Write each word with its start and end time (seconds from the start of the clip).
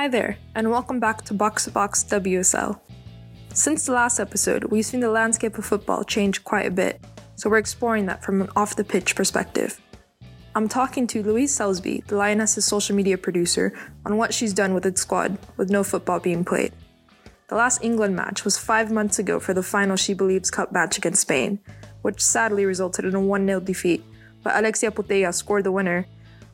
Hi 0.00 0.08
there, 0.08 0.38
and 0.54 0.70
welcome 0.70 0.98
back 0.98 1.26
to 1.26 1.34
Box 1.34 1.64
to 1.64 1.70
Box 1.70 2.04
WSL. 2.04 2.80
Since 3.52 3.84
the 3.84 3.92
last 3.92 4.18
episode, 4.18 4.64
we've 4.64 4.86
seen 4.86 5.00
the 5.00 5.10
landscape 5.10 5.58
of 5.58 5.66
football 5.66 6.04
change 6.04 6.42
quite 6.42 6.64
a 6.64 6.70
bit, 6.70 7.04
so 7.36 7.50
we're 7.50 7.58
exploring 7.58 8.06
that 8.06 8.24
from 8.24 8.40
an 8.40 8.48
off 8.56 8.76
the 8.76 8.82
pitch 8.82 9.14
perspective. 9.14 9.78
I'm 10.54 10.70
talking 10.70 11.06
to 11.08 11.22
Louise 11.22 11.54
Selsby, 11.54 12.06
the 12.06 12.16
Lioness's 12.16 12.64
social 12.64 12.96
media 12.96 13.18
producer, 13.18 13.74
on 14.06 14.16
what 14.16 14.32
she's 14.32 14.54
done 14.54 14.72
with 14.72 14.86
its 14.86 15.02
squad 15.02 15.36
with 15.58 15.68
no 15.68 15.84
football 15.84 16.18
being 16.18 16.46
played. 16.46 16.72
The 17.48 17.56
last 17.56 17.84
England 17.84 18.16
match 18.16 18.42
was 18.42 18.56
five 18.56 18.90
months 18.90 19.18
ago 19.18 19.38
for 19.38 19.52
the 19.52 19.62
final 19.62 19.96
She 19.96 20.14
Believes 20.14 20.50
Cup 20.50 20.72
match 20.72 20.96
against 20.96 21.20
Spain, 21.20 21.58
which 22.00 22.22
sadly 22.22 22.64
resulted 22.64 23.04
in 23.04 23.14
a 23.14 23.20
1 23.20 23.46
0 23.46 23.60
defeat, 23.60 24.02
but 24.42 24.56
Alexia 24.56 24.92
Putellas 24.92 25.34
scored 25.34 25.64
the 25.64 25.72
winner, 25.72 26.06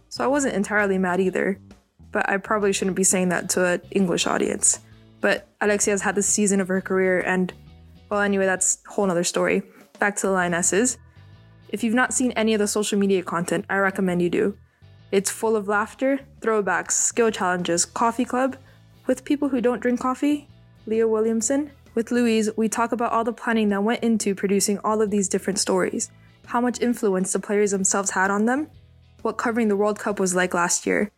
so 0.09 0.25
I 0.25 0.27
wasn't 0.27 0.57
entirely 0.57 0.99
mad 0.99 1.21
either 1.21 1.61
but 2.17 2.31
I 2.31 2.39
probably 2.39 2.73
shouldn't 2.73 2.97
be 2.97 3.05
saying 3.05 3.29
that 3.29 3.51
to 3.51 3.67
an 3.67 3.83
English 3.91 4.27
audience. 4.27 4.81
But 5.21 5.49
Alexia 5.61 5.93
has 5.93 6.01
had 6.01 6.15
the 6.15 6.23
season 6.23 6.63
of 6.63 6.69
her 6.69 6.81
career, 6.81 7.21
and 7.21 7.53
well, 8.09 8.23
anyway, 8.23 8.47
that's 8.47 8.79
a 8.89 8.93
whole 8.93 9.11
other 9.11 9.23
story. 9.23 9.63
Back 9.99 10.17
to 10.17 10.29
the 10.29 10.33
Lionesses. 10.33 10.97
If 11.69 11.85
you've 11.85 11.93
not 11.93 12.15
seen 12.15 12.33
any 12.33 12.55
of 12.55 12.59
the 12.59 12.69
social 12.69 12.99
media 12.99 13.23
content, 13.23 13.67
I 13.69 13.77
recommend 13.77 14.23
you 14.23 14.31
do. 14.31 14.57
It's 15.13 15.31
full 15.31 15.57
of 15.57 15.69
laughter, 15.69 16.21
throwbacks, 16.41 16.93
skill 16.93 17.31
challenges, 17.31 17.85
coffee 17.85 18.25
club 18.25 18.57
with 19.07 19.27
people 19.27 19.51
who 19.51 19.61
don't 19.61 19.81
drink 19.81 20.01
coffee. 20.01 20.49
Leah 20.87 21.07
Williamson. 21.07 21.71
With 21.95 22.11
Louise, 22.11 22.49
we 22.57 22.71
talk 22.71 22.93
about 22.93 23.13
all 23.13 23.25
the 23.25 23.33
planning 23.35 23.69
that 23.69 23.83
went 23.83 24.03
into 24.03 24.35
producing 24.35 24.79
all 24.79 25.03
of 25.03 25.11
these 25.11 25.29
different 25.29 25.59
stories, 25.59 26.11
how 26.47 26.63
much 26.63 26.81
influence 26.81 27.35
the 27.35 27.41
players 27.41 27.73
themselves 27.73 28.13
had 28.13 28.31
on 28.31 28.47
them, 28.47 28.71
what 29.21 29.37
covering 29.37 29.69
the 29.69 29.77
World 29.77 29.99
Cup 29.99 30.19
was 30.19 30.35
like 30.35 30.55
last 30.55 30.87
year, 30.87 31.11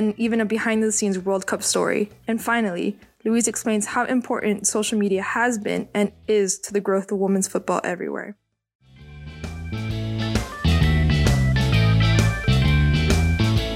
and 0.00 0.18
even 0.18 0.40
a 0.40 0.46
behind 0.46 0.82
the 0.82 0.90
scenes 0.90 1.18
World 1.18 1.46
Cup 1.46 1.62
story. 1.62 2.08
And 2.26 2.42
finally, 2.42 2.98
Louise 3.22 3.46
explains 3.46 3.84
how 3.84 4.06
important 4.06 4.66
social 4.66 4.98
media 4.98 5.20
has 5.20 5.58
been 5.58 5.90
and 5.92 6.10
is 6.26 6.58
to 6.60 6.72
the 6.72 6.80
growth 6.80 7.12
of 7.12 7.18
women's 7.18 7.46
football 7.46 7.82
everywhere. 7.84 8.34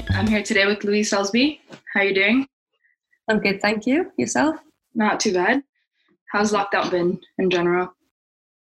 I'm 0.09 0.25
here 0.25 0.41
today 0.41 0.65
with 0.65 0.83
Louise 0.83 1.11
Selsby. 1.11 1.59
How 1.93 1.99
are 1.99 2.05
you 2.05 2.15
doing? 2.15 2.47
I'm 3.27 3.39
good, 3.39 3.61
thank 3.61 3.85
you. 3.85 4.11
Yourself? 4.17 4.55
Not 4.95 5.19
too 5.19 5.31
bad. 5.31 5.61
How's 6.31 6.51
lockdown 6.51 6.89
been 6.89 7.19
in 7.37 7.51
general? 7.51 7.94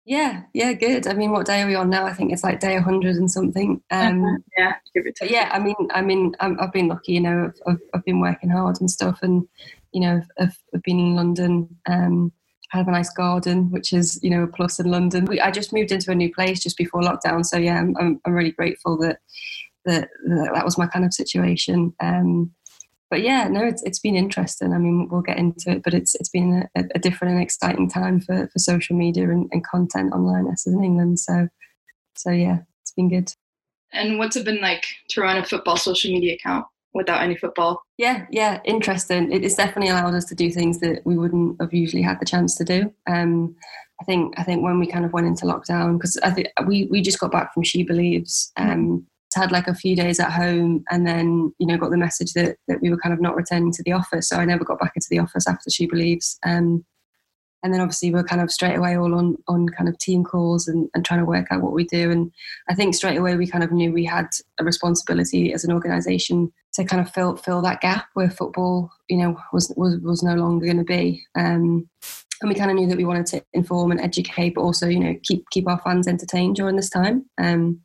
Yeah, 0.06 0.44
yeah, 0.54 0.74
good. 0.74 1.08
I 1.08 1.14
mean, 1.14 1.32
what 1.32 1.46
day 1.46 1.62
are 1.62 1.68
we 1.68 1.76
on 1.76 1.90
now? 1.90 2.06
I 2.06 2.14
think 2.14 2.34
it's 2.34 2.44
like 2.44 2.60
day 2.60 2.76
100 2.76 3.16
and 3.16 3.32
something. 3.32 3.82
Um, 3.90 4.44
yeah, 4.58 4.76
Yeah, 5.30 5.50
I 5.52 5.60
mean, 5.60 5.76
I 5.92 6.02
mean, 6.02 6.36
i 6.42 6.50
have 6.60 6.74
been 6.74 6.90
lucky. 6.90 7.14
You 7.14 7.22
know, 7.22 7.46
I've, 7.46 7.74
I've, 7.74 7.80
I've, 7.94 8.06
been 8.06 8.20
working 8.20 8.50
hard 8.50 8.82
and 8.82 8.92
stuff, 8.92 9.20
and 9.22 9.48
you 9.94 10.02
know, 10.02 10.22
I've, 10.40 10.58
I've 10.76 10.84
been 10.84 11.00
in 11.00 11.16
London. 11.16 11.74
Um, 11.86 12.34
I 12.74 12.78
have 12.78 12.90
a 12.90 12.92
nice 12.92 13.14
garden, 13.14 13.72
which 13.72 13.94
is 13.94 14.20
you 14.22 14.30
know 14.30 14.44
a 14.44 14.48
plus 14.48 14.80
in 14.80 14.92
London. 14.92 15.24
We, 15.24 15.40
I 15.40 15.52
just 15.52 15.72
moved 15.72 15.92
into 15.92 16.12
a 16.12 16.16
new 16.16 16.34
place 16.34 16.62
just 16.62 16.78
before 16.78 17.02
lockdown, 17.02 17.46
so 17.46 17.58
yeah, 17.58 17.80
I'm, 17.80 17.96
I'm, 17.98 18.20
I'm 18.26 18.34
really 18.34 18.52
grateful 18.52 18.98
that, 18.98 19.20
that 19.86 20.10
that 20.28 20.52
that 20.54 20.66
was 20.66 20.78
my 20.78 20.88
kind 20.88 21.06
of 21.06 21.14
situation. 21.14 21.94
Um, 22.02 22.52
but 23.14 23.22
yeah, 23.22 23.48
no, 23.48 23.64
it's 23.64 23.84
it's 23.84 24.00
been 24.00 24.16
interesting. 24.16 24.74
I 24.74 24.80
mean, 24.80 25.08
we'll 25.08 25.22
get 25.22 25.38
into 25.38 25.70
it, 25.70 25.84
but 25.84 25.94
it's 25.94 26.16
it's 26.16 26.30
been 26.30 26.68
a, 26.76 26.84
a 26.96 26.98
different 26.98 27.36
and 27.36 27.44
exciting 27.44 27.88
time 27.88 28.20
for, 28.20 28.48
for 28.48 28.58
social 28.58 28.96
media 28.96 29.30
and, 29.30 29.48
and 29.52 29.64
content 29.64 30.14
online 30.14 30.48
as 30.48 30.66
in 30.66 30.84
England. 30.84 31.20
So 31.20 31.48
so 32.16 32.32
yeah, 32.32 32.62
it's 32.82 32.92
been 32.92 33.10
good. 33.10 33.32
And 33.92 34.18
what's 34.18 34.36
it 34.36 34.46
been 34.46 34.62
like 34.62 34.84
to 35.10 35.22
run 35.22 35.38
a 35.38 35.46
football 35.46 35.78
social 35.78 36.10
media 36.10 36.34
account 36.34 36.66
without 36.96 37.22
any 37.22 37.36
football? 37.36 37.84
Yeah, 38.00 38.26
yeah, 38.32 38.62
interesting. 38.66 39.32
It's 39.32 39.54
definitely 39.54 39.92
allowed 39.92 40.16
us 40.16 40.26
to 40.26 40.36
do 40.36 40.50
things 40.50 40.80
that 40.80 41.06
we 41.06 41.16
wouldn't 41.16 41.62
have 41.62 41.72
usually 41.72 42.02
had 42.02 42.20
the 42.20 42.26
chance 42.26 42.56
to 42.56 42.64
do. 42.64 42.92
Um, 43.08 43.56
I 44.02 44.06
think 44.06 44.34
I 44.40 44.44
think 44.44 44.64
when 44.64 44.80
we 44.80 44.88
kind 44.88 45.06
of 45.06 45.14
went 45.14 45.28
into 45.28 45.46
lockdown 45.46 46.00
because 46.00 46.18
I 46.24 46.32
think 46.32 46.48
we 46.66 46.88
we 46.90 47.04
just 47.04 47.20
got 47.20 47.32
back 47.32 47.54
from 47.54 47.62
She 47.62 47.84
Believes. 47.84 48.52
Um, 48.58 49.06
had 49.36 49.52
like 49.52 49.68
a 49.68 49.76
few 49.76 49.96
days 49.96 50.20
at 50.20 50.32
home 50.32 50.84
and 50.90 51.06
then 51.08 51.54
you 51.60 51.68
know 51.68 51.78
got 51.78 51.92
the 51.92 51.98
message 51.98 52.34
that 52.34 52.58
that 52.68 52.82
we 52.82 52.90
were 52.90 52.98
kind 52.98 53.14
of 53.14 53.22
not 53.22 53.36
returning 53.36 53.72
to 53.72 53.84
the 53.84 53.92
office. 53.92 54.30
So 54.30 54.38
i 54.38 54.46
never 54.46 54.64
got 54.64 54.80
back 54.80 54.94
into 54.96 55.08
the 55.10 55.20
office 55.20 55.48
after 55.48 55.70
she 55.70 55.86
believes 55.86 56.38
um, 56.46 56.86
and 57.64 57.74
then 57.74 57.80
obviously 57.80 58.12
we're 58.12 58.24
kind 58.24 58.42
of 58.42 58.52
straight 58.52 58.76
away 58.76 58.98
all 58.98 59.16
on 59.16 59.38
on 59.48 59.68
kind 59.70 59.88
of 59.90 59.98
team 59.98 60.24
calls 60.24 60.68
and, 60.68 60.90
and 60.94 61.06
trying 61.06 61.22
to 61.22 61.26
work 61.26 61.48
out 61.50 61.62
what 61.62 61.74
we 61.74 61.86
do. 61.86 62.12
And 62.12 62.32
i 62.70 62.76
think 62.76 62.94
straight 62.94 63.18
away 63.18 63.36
we 63.36 63.48
kind 63.48 63.64
of 63.64 63.72
knew 63.72 63.92
we 63.92 64.06
had 64.06 64.28
a 64.60 64.64
responsibility 64.64 65.54
as 65.54 65.64
an 65.64 65.72
organization 65.72 66.52
to 66.74 66.84
kind 66.84 67.02
of 67.02 67.12
fill 67.12 67.38
fill 67.38 67.62
that 67.62 67.82
gap 67.82 68.08
where 68.14 68.30
football 68.30 68.92
you 69.08 69.18
know 69.18 69.38
was 69.54 69.74
was, 69.78 69.98
was 70.00 70.22
no 70.22 70.36
longer 70.36 70.66
going 70.66 70.78
to 70.78 70.84
be. 70.84 71.26
Um, 71.36 71.90
and 72.42 72.50
we 72.50 72.56
kind 72.56 72.70
of 72.70 72.76
knew 72.76 72.88
that 72.88 72.98
we 72.98 73.06
wanted 73.06 73.26
to 73.28 73.44
inform 73.54 73.92
and 73.92 74.02
educate 74.02 74.56
but 74.56 74.62
also 74.62 74.88
you 74.88 75.00
know 75.00 75.16
keep 75.24 75.50
keep 75.50 75.68
our 75.68 75.80
fans 75.80 76.08
entertained 76.08 76.58
during 76.58 76.76
this 76.76 76.90
time. 76.90 77.26
Um, 77.38 77.82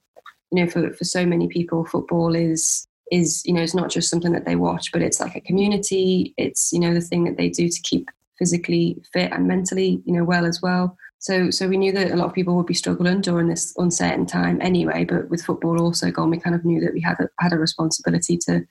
you 0.50 0.62
know 0.64 0.70
for, 0.70 0.92
for 0.92 1.04
so 1.04 1.26
many 1.26 1.48
people 1.48 1.84
football 1.84 2.34
is 2.34 2.86
is 3.10 3.42
you 3.44 3.52
know 3.52 3.62
it's 3.62 3.74
not 3.74 3.90
just 3.90 4.10
something 4.10 4.32
that 4.32 4.44
they 4.44 4.56
watch 4.56 4.92
but 4.92 5.02
it's 5.02 5.20
like 5.20 5.36
a 5.36 5.40
community. 5.40 6.34
It's 6.36 6.72
you 6.72 6.80
know 6.80 6.94
the 6.94 7.00
thing 7.00 7.24
that 7.24 7.36
they 7.36 7.48
do 7.48 7.68
to 7.68 7.82
keep 7.82 8.08
physically 8.38 9.02
fit 9.12 9.32
and 9.32 9.48
mentally 9.48 10.02
you 10.04 10.12
know 10.12 10.24
well 10.24 10.44
as 10.44 10.60
well. 10.62 10.96
So 11.18 11.50
so 11.50 11.68
we 11.68 11.76
knew 11.76 11.92
that 11.92 12.12
a 12.12 12.16
lot 12.16 12.26
of 12.26 12.34
people 12.34 12.54
would 12.56 12.66
be 12.66 12.74
struggling 12.74 13.20
during 13.20 13.48
this 13.48 13.74
uncertain 13.76 14.26
time 14.26 14.60
anyway 14.60 15.04
but 15.04 15.28
with 15.30 15.44
football 15.44 15.80
also 15.80 16.10
gone 16.10 16.30
we 16.30 16.38
kind 16.38 16.54
of 16.54 16.64
knew 16.64 16.80
that 16.80 16.94
we 16.94 17.00
had 17.00 17.18
a, 17.18 17.28
had 17.40 17.52
a 17.52 17.58
responsibility 17.58 18.36
to 18.46 18.64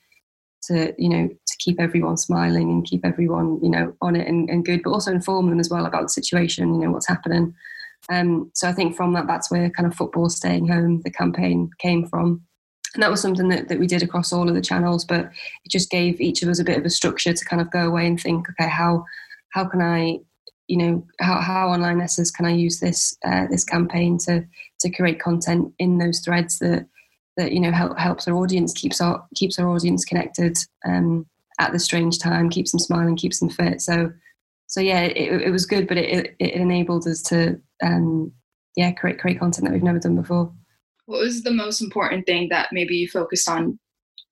to 0.64 0.94
you 0.98 1.10
know 1.10 1.28
to 1.28 1.58
keep 1.60 1.80
everyone 1.80 2.18
smiling 2.18 2.70
and 2.70 2.86
keep 2.86 3.06
everyone 3.06 3.60
you 3.62 3.70
know 3.70 3.94
on 4.02 4.16
it 4.16 4.28
and, 4.28 4.50
and 4.50 4.66
good 4.66 4.82
but 4.84 4.92
also 4.92 5.12
inform 5.12 5.50
them 5.50 5.60
as 5.60 5.70
well 5.70 5.86
about 5.86 6.04
the 6.04 6.10
situation 6.10 6.74
you 6.74 6.82
know 6.82 6.92
what's 6.92 7.08
happening 7.08 7.54
um, 8.10 8.52
so 8.54 8.68
I 8.68 8.74
think 8.74 8.96
from 8.96 9.14
that, 9.14 9.28
that's 9.28 9.52
where 9.52 9.70
kind 9.70 9.88
of 9.88 9.96
football 9.96 10.30
staying 10.30 10.68
home, 10.68 11.02
the 11.02 11.12
campaign 11.12 11.70
came 11.80 12.08
from. 12.08 12.42
And 12.94 13.04
that 13.04 13.12
was 13.12 13.22
something 13.22 13.50
that, 13.50 13.68
that 13.68 13.80
we 13.80 13.88
did 13.88 14.02
across 14.02 14.32
all 14.32 14.48
of 14.48 14.56
the 14.56 14.62
channels, 14.62 15.04
but 15.04 15.26
it 15.66 15.70
just 15.70 15.90
gave 15.90 16.22
each 16.22 16.42
of 16.42 16.50
us 16.50 16.60
a 16.60 16.64
bit 16.64 16.78
of 16.78 16.86
a 16.86 16.90
structure 16.90 17.34
to 17.34 17.46
kind 17.46 17.62
of 17.62 17.70
go 17.70 17.86
away 17.86 18.08
and 18.08 18.20
think, 18.20 18.48
okay, 18.50 18.70
how 18.70 19.06
how 19.50 19.66
can 19.66 19.82
I, 19.82 20.20
you 20.68 20.78
know, 20.78 21.06
how, 21.20 21.40
how 21.40 21.70
on 21.70 21.82
Lionesses 21.82 22.32
can 22.32 22.46
I 22.46 22.52
use 22.52 22.80
this 22.80 23.18
uh, 23.26 23.48
this 23.48 23.64
campaign 23.64 24.18
to 24.20 24.46
to 24.80 24.90
create 24.90 25.20
content 25.20 25.74
in 25.80 25.98
those 25.98 26.22
threads 26.22 26.60
that 26.60 26.88
that 27.36 27.52
you 27.52 27.60
know 27.60 27.72
help, 27.72 27.98
helps 28.00 28.28
our 28.28 28.36
audience, 28.36 28.74
keeps 28.74 29.02
our 29.02 29.26
keeps 29.36 29.60
our 29.60 29.68
audience 29.68 30.06
connected 30.06 30.58
um, 30.86 31.26
at 31.60 31.74
the 31.74 31.80
strange 31.80 32.20
time, 32.20 32.50
keeps 32.50 32.72
them 32.72 32.80
smiling, 32.80 33.18
keeps 33.18 33.40
them 33.40 33.50
fit. 33.50 33.82
So 33.82 34.12
so 34.68 34.82
yeah, 34.82 35.02
it, 35.02 35.42
it 35.42 35.52
was 35.52 35.66
good, 35.66 35.88
but 35.88 35.98
it, 35.98 36.36
it 36.40 36.54
enabled 36.54 37.08
us 37.08 37.22
to 37.24 37.60
um, 37.84 38.32
yeah 38.76 38.92
create 38.92 39.20
create 39.20 39.40
content 39.40 39.66
that 39.66 39.74
we've 39.74 39.84
never 39.84 40.00
done 40.00 40.16
before. 40.16 40.52
What 41.06 41.22
was 41.22 41.44
the 41.44 41.52
most 41.52 41.82
important 41.82 42.26
thing 42.26 42.50
that 42.50 42.70
maybe 42.72 42.96
you 42.96 43.08
focused 43.08 43.48
on 43.48 43.80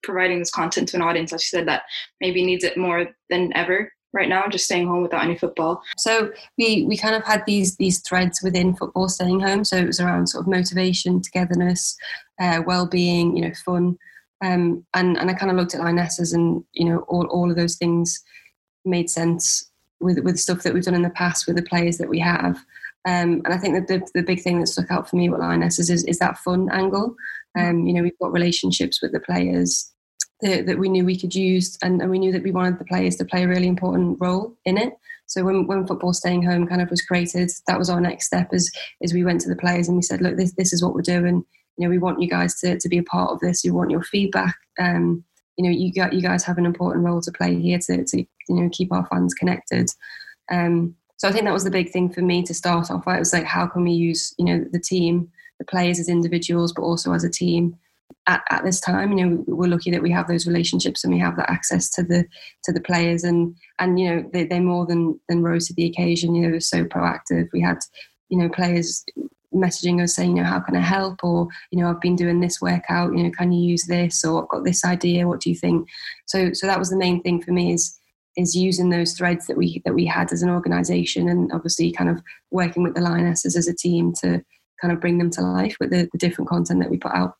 providing 0.03 0.39
this 0.39 0.51
content 0.51 0.89
to 0.89 0.97
an 0.97 1.01
audience, 1.01 1.33
as 1.33 1.41
you 1.41 1.57
said, 1.57 1.67
that 1.67 1.83
maybe 2.21 2.45
needs 2.45 2.63
it 2.63 2.77
more 2.77 3.07
than 3.29 3.51
ever 3.55 3.91
right 4.13 4.29
now, 4.29 4.47
just 4.47 4.65
staying 4.65 4.87
home 4.87 5.01
without 5.01 5.23
any 5.23 5.37
football? 5.37 5.81
So 5.97 6.31
we 6.57 6.85
we 6.85 6.97
kind 6.97 7.15
of 7.15 7.23
had 7.23 7.43
these 7.45 7.75
these 7.77 8.01
threads 8.01 8.41
within 8.41 8.75
football 8.75 9.09
staying 9.09 9.41
home. 9.41 9.63
So 9.63 9.77
it 9.77 9.87
was 9.87 9.99
around 9.99 10.27
sort 10.27 10.43
of 10.43 10.51
motivation, 10.51 11.21
togetherness, 11.21 11.95
uh, 12.41 12.61
well 12.65 12.87
being, 12.87 13.35
you 13.35 13.43
know, 13.43 13.53
fun. 13.65 13.97
Um, 14.43 14.85
and 14.93 15.17
and 15.17 15.29
I 15.29 15.33
kind 15.33 15.51
of 15.51 15.57
looked 15.57 15.75
at 15.75 15.81
Lionesses 15.81 16.33
and 16.33 16.63
you 16.73 16.85
know 16.85 16.99
all 17.07 17.25
all 17.27 17.49
of 17.49 17.57
those 17.57 17.75
things 17.75 18.21
made 18.85 19.09
sense 19.09 19.69
with 19.99 20.19
with 20.19 20.39
stuff 20.39 20.63
that 20.63 20.73
we've 20.73 20.83
done 20.83 20.95
in 20.95 21.01
the 21.01 21.09
past 21.09 21.47
with 21.47 21.55
the 21.55 21.63
players 21.63 21.97
that 21.97 22.09
we 22.09 22.19
have. 22.19 22.57
Um, 23.05 23.41
and 23.45 23.53
I 23.53 23.57
think 23.57 23.75
that 23.75 23.87
the, 23.87 24.07
the 24.15 24.25
big 24.25 24.41
thing 24.41 24.59
that 24.59 24.67
stuck 24.67 24.89
out 24.89 25.09
for 25.09 25.15
me 25.15 25.29
with 25.29 25.39
Lionesses 25.39 25.89
is, 25.89 26.03
is 26.05 26.17
that 26.19 26.39
fun 26.39 26.69
angle. 26.71 27.15
Um, 27.57 27.85
you 27.85 27.93
know, 27.93 28.01
we've 28.01 28.17
got 28.19 28.33
relationships 28.33 29.01
with 29.01 29.11
the 29.11 29.19
players 29.19 29.91
that, 30.41 30.65
that 30.65 30.79
we 30.79 30.89
knew 30.89 31.05
we 31.05 31.19
could 31.19 31.35
use, 31.35 31.77
and, 31.81 32.01
and, 32.01 32.09
we 32.09 32.19
knew 32.19 32.31
that 32.31 32.43
we 32.43 32.51
wanted 32.51 32.79
the 32.79 32.85
players 32.85 33.15
to 33.17 33.25
play 33.25 33.43
a 33.43 33.47
really 33.47 33.67
important 33.67 34.17
role 34.19 34.57
in 34.65 34.77
it. 34.77 34.93
So 35.27 35.43
when, 35.43 35.67
when 35.67 35.87
football 35.87 36.13
staying 36.13 36.43
home 36.43 36.67
kind 36.67 36.81
of 36.81 36.89
was 36.89 37.01
created, 37.01 37.51
that 37.67 37.77
was 37.77 37.89
our 37.89 38.01
next 38.01 38.25
step. 38.25 38.49
As 38.53 38.69
as 39.01 39.13
we 39.13 39.23
went 39.23 39.41
to 39.41 39.49
the 39.49 39.55
players 39.55 39.87
and 39.87 39.97
we 39.97 40.03
said, 40.03 40.21
look, 40.21 40.37
this 40.37 40.53
this 40.53 40.73
is 40.73 40.83
what 40.83 40.93
we're 40.93 41.01
doing. 41.01 41.43
You 41.77 41.85
know, 41.85 41.89
we 41.89 41.97
want 41.97 42.21
you 42.21 42.29
guys 42.29 42.59
to, 42.61 42.79
to 42.79 42.89
be 42.89 42.99
a 42.99 43.03
part 43.03 43.31
of 43.31 43.39
this. 43.39 43.63
We 43.63 43.71
want 43.71 43.91
your 43.91 44.03
feedback. 44.03 44.55
Um, 44.79 45.23
you 45.57 45.65
know, 45.65 45.75
you 45.75 45.91
got 45.93 46.13
you 46.13 46.21
guys 46.21 46.43
have 46.43 46.57
an 46.57 46.65
important 46.65 47.05
role 47.05 47.21
to 47.21 47.31
play 47.31 47.59
here 47.59 47.79
to, 47.79 48.03
to 48.03 48.17
you 48.17 48.27
know 48.49 48.69
keep 48.71 48.91
our 48.91 49.05
fans 49.07 49.33
connected. 49.33 49.89
Um, 50.51 50.95
so 51.17 51.27
I 51.27 51.31
think 51.31 51.45
that 51.45 51.53
was 51.53 51.63
the 51.63 51.71
big 51.71 51.91
thing 51.91 52.11
for 52.11 52.21
me 52.21 52.43
to 52.43 52.53
start 52.53 52.91
off. 52.91 53.07
It 53.07 53.19
was 53.19 53.33
like, 53.33 53.45
how 53.45 53.67
can 53.67 53.83
we 53.83 53.91
use 53.91 54.33
you 54.37 54.45
know 54.45 54.65
the 54.71 54.79
team, 54.79 55.31
the 55.59 55.65
players 55.65 55.99
as 55.99 56.09
individuals, 56.09 56.73
but 56.73 56.83
also 56.83 57.13
as 57.13 57.23
a 57.23 57.29
team 57.29 57.77
at, 58.27 58.43
at 58.49 58.63
this 58.63 58.79
time. 58.79 59.17
You 59.17 59.25
know, 59.25 59.43
we're 59.47 59.69
lucky 59.69 59.91
that 59.91 60.01
we 60.01 60.11
have 60.11 60.27
those 60.27 60.47
relationships 60.47 61.03
and 61.03 61.13
we 61.13 61.19
have 61.19 61.35
that 61.37 61.49
access 61.49 61.89
to 61.91 62.03
the 62.03 62.25
to 62.63 62.73
the 62.73 62.81
players, 62.81 63.23
and 63.23 63.55
and 63.79 63.99
you 63.99 64.09
know 64.09 64.29
they 64.33 64.45
they 64.45 64.59
more 64.59 64.85
than 64.85 65.19
than 65.29 65.43
rose 65.43 65.67
to 65.67 65.73
the 65.73 65.85
occasion. 65.85 66.35
You 66.35 66.43
know, 66.43 66.51
they're 66.51 66.59
so 66.59 66.85
proactive. 66.85 67.47
We 67.53 67.61
had 67.61 67.79
you 68.29 68.37
know 68.37 68.49
players 68.49 69.05
messaging 69.53 70.03
us 70.03 70.13
saying, 70.15 70.35
you 70.35 70.43
know, 70.43 70.49
how 70.49 70.59
can 70.59 70.75
I 70.75 70.81
help? 70.81 71.23
Or, 71.23 71.47
you 71.71 71.79
know, 71.79 71.89
I've 71.89 72.01
been 72.01 72.17
doing 72.17 72.41
this 72.41 72.59
workout, 72.59 73.15
you 73.15 73.23
know, 73.23 73.31
can 73.31 73.53
you 73.53 73.69
use 73.69 73.85
this? 73.85 74.25
Or 74.25 74.43
I've 74.43 74.49
got 74.49 74.65
this 74.65 74.83
idea, 74.83 75.29
what 75.29 75.39
do 75.39 75.49
you 75.49 75.55
think? 75.55 75.87
So 76.25 76.51
so 76.51 76.67
that 76.67 76.79
was 76.79 76.89
the 76.89 76.97
main 76.97 77.21
thing 77.21 77.41
for 77.41 77.51
me 77.51 77.73
is 77.73 77.97
is 78.37 78.55
using 78.55 78.89
those 78.89 79.13
threads 79.13 79.47
that 79.47 79.57
we 79.57 79.81
that 79.85 79.93
we 79.93 80.05
had 80.05 80.31
as 80.31 80.41
an 80.41 80.49
organization 80.49 81.29
and 81.29 81.51
obviously 81.53 81.91
kind 81.91 82.09
of 82.09 82.21
working 82.51 82.83
with 82.83 82.95
the 82.95 83.01
lionesses 83.01 83.55
as 83.55 83.67
a 83.67 83.75
team 83.75 84.13
to 84.21 84.43
kind 84.81 84.93
of 84.93 84.99
bring 84.99 85.17
them 85.17 85.29
to 85.31 85.41
life 85.41 85.75
with 85.79 85.89
the, 85.89 86.09
the 86.11 86.17
different 86.17 86.49
content 86.49 86.81
that 86.81 86.89
we 86.89 86.97
put 86.97 87.13
out. 87.13 87.35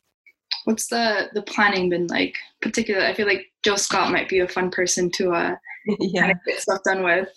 What's 0.64 0.88
the 0.88 1.28
the 1.34 1.42
planning 1.42 1.90
been 1.90 2.06
like? 2.08 2.34
Particularly 2.62 3.06
i 3.06 3.14
feel 3.14 3.26
like 3.26 3.46
jill 3.64 3.76
scott 3.76 4.12
might 4.12 4.28
be 4.28 4.40
a 4.40 4.48
fun 4.48 4.70
person 4.70 5.10
to 5.16 5.32
uh 5.32 5.54
yeah. 6.00 6.22
kind 6.22 6.32
of 6.32 6.38
get 6.46 6.60
stuff 6.60 6.80
done 6.84 7.02
with. 7.02 7.28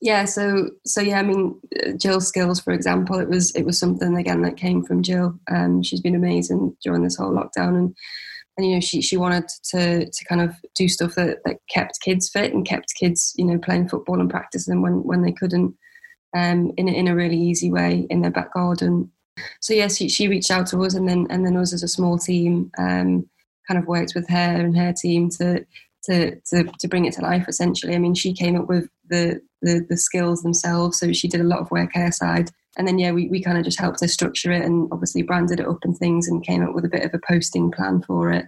Yeah 0.00 0.24
so 0.24 0.70
so 0.86 1.00
yeah 1.00 1.18
i 1.18 1.22
mean 1.22 1.60
uh, 1.84 1.92
jill's 1.92 2.26
skills 2.26 2.58
for 2.60 2.72
example 2.72 3.18
it 3.18 3.28
was 3.28 3.54
it 3.54 3.64
was 3.66 3.78
something 3.78 4.16
again 4.16 4.42
that 4.42 4.56
came 4.56 4.82
from 4.82 5.02
jill. 5.02 5.38
Um 5.50 5.82
she's 5.82 6.00
been 6.00 6.14
amazing 6.14 6.76
during 6.82 7.02
this 7.02 7.16
whole 7.16 7.32
lockdown 7.32 7.76
and 7.76 7.96
and 8.60 8.68
you 8.68 8.76
know 8.76 8.80
she 8.80 9.00
she 9.00 9.16
wanted 9.16 9.48
to 9.64 10.04
to 10.10 10.24
kind 10.28 10.40
of 10.40 10.54
do 10.74 10.86
stuff 10.88 11.14
that 11.14 11.38
that 11.44 11.56
kept 11.70 12.00
kids 12.02 12.28
fit 12.28 12.52
and 12.52 12.66
kept 12.66 12.94
kids 12.98 13.32
you 13.36 13.44
know 13.44 13.58
playing 13.58 13.88
football 13.88 14.20
and 14.20 14.30
practicing 14.30 14.82
when 14.82 15.02
when 15.04 15.22
they 15.22 15.32
couldn't 15.32 15.74
um 16.36 16.70
in 16.76 16.88
a, 16.88 16.92
in 16.92 17.08
a 17.08 17.14
really 17.14 17.38
easy 17.38 17.70
way 17.70 18.06
in 18.10 18.20
their 18.20 18.30
back 18.30 18.52
garden. 18.52 19.10
So 19.60 19.72
yes 19.72 19.96
she, 19.96 20.08
she 20.08 20.28
reached 20.28 20.50
out 20.50 20.66
to 20.68 20.84
us 20.84 20.94
and 20.94 21.08
then 21.08 21.26
and 21.30 21.44
then 21.44 21.56
us 21.56 21.72
as 21.72 21.82
a 21.82 21.88
small 21.88 22.18
team 22.18 22.70
um 22.78 23.28
kind 23.66 23.80
of 23.80 23.86
worked 23.86 24.12
with 24.14 24.28
her 24.28 24.36
and 24.36 24.76
her 24.76 24.92
team 24.92 25.30
to 25.38 25.64
to 26.04 26.36
to, 26.50 26.64
to 26.78 26.88
bring 26.88 27.06
it 27.06 27.14
to 27.14 27.22
life 27.22 27.46
essentially. 27.48 27.94
I 27.94 27.98
mean 27.98 28.14
she 28.14 28.34
came 28.34 28.56
up 28.56 28.68
with 28.68 28.88
the, 29.08 29.40
the 29.62 29.86
the 29.88 29.96
skills 29.96 30.42
themselves 30.42 30.98
so 30.98 31.12
she 31.12 31.28
did 31.28 31.40
a 31.40 31.44
lot 31.44 31.60
of 31.60 31.70
work 31.70 31.90
her 31.94 32.12
side 32.12 32.50
and 32.78 32.86
then 32.86 32.98
yeah 32.98 33.12
we, 33.12 33.28
we 33.28 33.42
kind 33.42 33.58
of 33.58 33.64
just 33.64 33.80
helped 33.80 34.00
her 34.00 34.08
structure 34.08 34.52
it 34.52 34.64
and 34.64 34.88
obviously 34.92 35.22
branded 35.22 35.60
it 35.60 35.66
up 35.66 35.78
and 35.82 35.96
things 35.96 36.28
and 36.28 36.46
came 36.46 36.62
up 36.62 36.74
with 36.74 36.84
a 36.84 36.88
bit 36.88 37.04
of 37.04 37.12
a 37.14 37.20
posting 37.26 37.70
plan 37.70 38.02
for 38.02 38.30
it. 38.30 38.46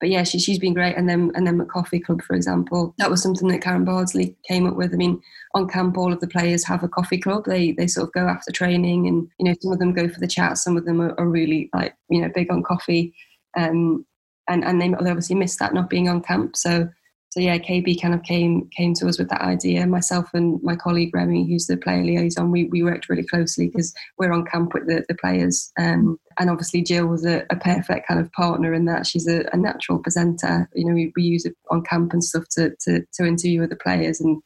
But 0.00 0.10
yeah 0.10 0.24
she, 0.24 0.38
she's 0.38 0.58
been 0.58 0.74
great. 0.74 0.96
And 0.96 1.08
then 1.08 1.32
and 1.34 1.46
then 1.46 1.60
at 1.60 1.68
coffee 1.68 2.00
club 2.00 2.22
for 2.22 2.34
example 2.34 2.94
that 2.98 3.10
was 3.10 3.22
something 3.22 3.48
that 3.48 3.62
karen 3.62 3.84
bardsley 3.84 4.36
came 4.46 4.66
up 4.66 4.76
with. 4.76 4.92
I 4.92 4.96
mean 4.96 5.20
on 5.54 5.68
camp 5.68 5.96
all 5.96 6.12
of 6.12 6.20
the 6.20 6.28
players 6.28 6.64
have 6.66 6.82
a 6.82 6.88
coffee 6.88 7.18
club. 7.18 7.44
They 7.46 7.72
they 7.72 7.86
sort 7.86 8.08
of 8.08 8.12
go 8.12 8.28
after 8.28 8.52
training 8.52 9.08
and 9.08 9.28
you 9.38 9.46
know 9.46 9.54
some 9.60 9.72
of 9.72 9.78
them 9.78 9.92
go 9.92 10.08
for 10.08 10.20
the 10.20 10.28
chat. 10.28 10.58
Some 10.58 10.76
of 10.76 10.84
them 10.84 11.00
are, 11.00 11.14
are 11.18 11.28
really 11.28 11.70
like 11.74 11.94
you 12.08 12.20
know 12.20 12.30
big 12.34 12.50
on 12.50 12.62
coffee. 12.62 13.14
Um, 13.56 14.04
and 14.48 14.64
and 14.64 14.80
they 14.80 14.92
obviously 14.92 15.36
missed 15.36 15.58
that 15.58 15.74
not 15.74 15.90
being 15.90 16.08
on 16.08 16.22
camp. 16.22 16.56
So 16.56 16.88
so 17.36 17.42
yeah, 17.42 17.58
KB 17.58 18.00
kind 18.00 18.14
of 18.14 18.22
came 18.22 18.66
came 18.74 18.94
to 18.94 19.06
us 19.08 19.18
with 19.18 19.28
that 19.28 19.42
idea. 19.42 19.86
Myself 19.86 20.30
and 20.32 20.58
my 20.62 20.74
colleague 20.74 21.14
Remy, 21.14 21.46
who's 21.46 21.66
the 21.66 21.76
player 21.76 22.02
liaison, 22.02 22.50
we, 22.50 22.64
we 22.64 22.82
worked 22.82 23.10
really 23.10 23.26
closely 23.26 23.66
because 23.68 23.92
we're 24.16 24.32
on 24.32 24.46
camp 24.46 24.72
with 24.72 24.86
the, 24.86 25.04
the 25.06 25.14
players. 25.16 25.70
Um, 25.78 26.18
and 26.38 26.48
obviously 26.48 26.80
Jill 26.80 27.08
was 27.08 27.26
a, 27.26 27.44
a, 27.50 27.56
perfect 27.56 28.08
kind 28.08 28.18
of 28.18 28.32
partner 28.32 28.72
in 28.72 28.86
that. 28.86 29.06
She's 29.06 29.28
a, 29.28 29.44
a 29.52 29.56
natural 29.58 29.98
presenter. 29.98 30.66
You 30.72 30.86
know, 30.86 30.94
we, 30.94 31.12
we, 31.14 31.24
use 31.24 31.44
it 31.44 31.54
on 31.70 31.82
camp 31.82 32.14
and 32.14 32.24
stuff 32.24 32.44
to, 32.52 32.74
to, 32.86 33.04
to 33.12 33.26
interview 33.26 33.66
the 33.66 33.76
players. 33.76 34.18
And 34.18 34.42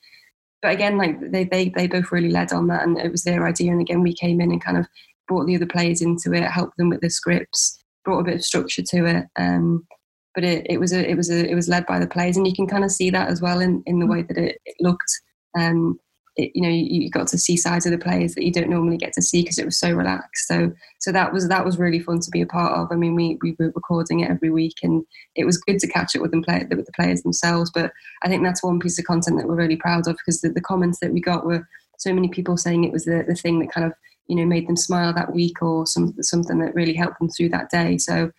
but 0.60 0.72
again, 0.72 0.98
like 0.98 1.31
they, 1.31 1.44
they 1.44 1.69
they 1.69 1.87
both 1.87 2.10
really 2.10 2.31
led 2.31 2.52
on 2.52 2.66
that, 2.66 2.82
and 2.82 2.98
it 2.98 3.12
was 3.12 3.22
their 3.22 3.46
idea. 3.46 3.70
And 3.70 3.81
again, 3.81 4.02
we 4.02 4.14
came 4.14 4.40
in 4.40 4.50
and 4.50 4.64
kind 4.64 4.76
of 4.78 4.88
brought 5.28 5.46
the 5.46 5.54
other 5.54 5.64
players 5.66 6.02
into 6.02 6.32
it, 6.32 6.42
helped 6.42 6.76
them 6.76 6.88
with 6.88 7.02
the 7.02 7.10
scripts, 7.10 7.78
brought 8.04 8.19
a 8.19 8.25
bit 8.25 8.34
of 8.34 8.44
structure 8.44 8.82
to 8.82 9.06
it. 9.06 9.26
Um, 9.37 9.87
but 10.35 10.44
it, 10.44 10.67
it 10.69 10.79
was 10.79 10.93
a 10.93 11.09
it 11.09 11.17
was 11.17 11.31
a 11.31 11.50
it 11.50 11.55
was 11.55 11.69
led 11.69 11.87
by 11.87 11.99
the 11.99 12.06
players, 12.06 12.37
and 12.37 12.47
you 12.47 12.55
can 12.55 12.67
kind 12.67 12.85
of 12.85 12.91
see 12.91 13.11
that 13.11 13.29
as 13.29 13.41
well 13.41 13.61
in, 13.61 13.82
in 13.87 13.99
the 13.99 14.06
way 14.06 14.23
that 14.23 14.37
it, 14.37 14.61
it 14.65 14.77
looked. 14.81 15.21
Um, 15.59 15.99
it, 16.37 16.53
you 16.55 16.62
know, 16.62 16.69
you, 16.69 17.03
you, 17.03 17.11
got 17.11 17.27
to 17.27 17.38
see 17.38 17.56
sides 17.56 17.87
of 17.87 17.93
the 17.93 17.99
players 17.99 18.35
that 18.35 18.44
you 18.44 18.53
don't 18.53 18.71
normally 18.71 18.97
get 18.97 19.12
to 19.15 19.23
see 19.23 19.43
because 19.43 19.59
it 19.59 19.65
was 19.65 19.79
so 19.79 19.93
relaxed. 19.93 20.47
So 20.47 20.73
so 21.00 21.11
that 21.11 21.32
was 21.32 21.49
that 21.49 21.65
was 21.65 21.79
really 21.79 21.99
fun 21.99 22.21
to 22.21 22.31
be 22.31 22.41
a 22.41 22.47
part 22.47 22.79
of. 22.79 22.88
I 22.93 22.94
mean, 22.94 23.15
we 23.15 23.38
we 23.43 23.56
were 23.59 23.73
recording 23.75 24.21
it 24.21 24.31
every 24.31 24.50
week, 24.50 24.77
and 24.82 25.05
it 25.35 25.44
was 25.44 25.59
good 25.59 25.81
to 25.81 25.88
catch 25.88 26.15
up 26.15 26.23
with 26.23 26.31
them 26.31 26.43
play 26.43 26.65
with 26.71 26.87
the 26.87 26.93
players 26.93 27.23
themselves. 27.23 27.71
But 27.75 27.93
I 28.23 28.29
think 28.29 28.44
that's 28.44 28.62
one 28.62 28.79
piece 28.79 28.99
of 28.99 29.05
content 29.05 29.38
that 29.38 29.49
we're 29.49 29.56
really 29.56 29.76
proud 29.76 30.06
of 30.06 30.17
because 30.17 30.41
the, 30.41 30.50
the 30.50 30.61
comments 30.61 31.00
that 31.00 31.12
we 31.12 31.21
got 31.21 31.44
were 31.44 31.67
so 31.99 32.15
many 32.15 32.29
people 32.29 32.56
saying 32.56 32.85
it 32.85 32.93
was 32.93 33.05
the, 33.05 33.25
the 33.26 33.35
thing 33.35 33.59
that 33.59 33.73
kind 33.73 33.87
of 33.87 33.93
you 34.26 34.37
know 34.37 34.47
made 34.47 34.69
them 34.69 34.76
smile 34.76 35.12
that 35.12 35.35
week 35.35 35.61
or 35.62 35.87
some, 35.87 36.15
something 36.21 36.59
that 36.61 36.75
really 36.75 36.94
helped 36.94 37.19
them 37.19 37.29
through 37.29 37.49
that 37.49 37.69
day 37.69 37.99
so 37.99 38.31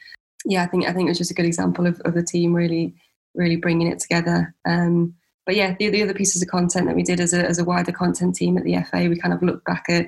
yeah, 0.46 0.64
I 0.64 0.68
think 0.68 0.88
I 0.88 0.94
think 0.94 1.08
it 1.08 1.12
was 1.12 1.18
just 1.18 1.32
a 1.32 1.36
good 1.36 1.46
example 1.46 1.86
of, 1.86 2.00
of 2.02 2.14
the 2.14 2.24
team 2.24 2.54
really 2.54 2.96
really 3.34 3.56
bringing 3.56 3.88
it 3.88 4.00
together. 4.00 4.54
Um, 4.66 5.16
but 5.46 5.56
yeah, 5.56 5.76
the, 5.80 5.90
the 5.90 6.04
other 6.04 6.14
pieces 6.14 6.42
of 6.42 6.50
content 6.50 6.88
that 6.88 6.96
we 6.96 7.04
did 7.04 7.20
as 7.20 7.34
a, 7.34 7.46
as 7.46 7.60
a 7.60 7.64
wider 7.64 7.92
content 7.92 8.36
team 8.36 8.58
at 8.58 8.64
the 8.64 8.78
FA, 8.84 9.08
we 9.10 9.20
kind 9.20 9.34
of 9.34 9.42
looked 9.42 9.66
back 9.66 9.86
at 9.90 10.08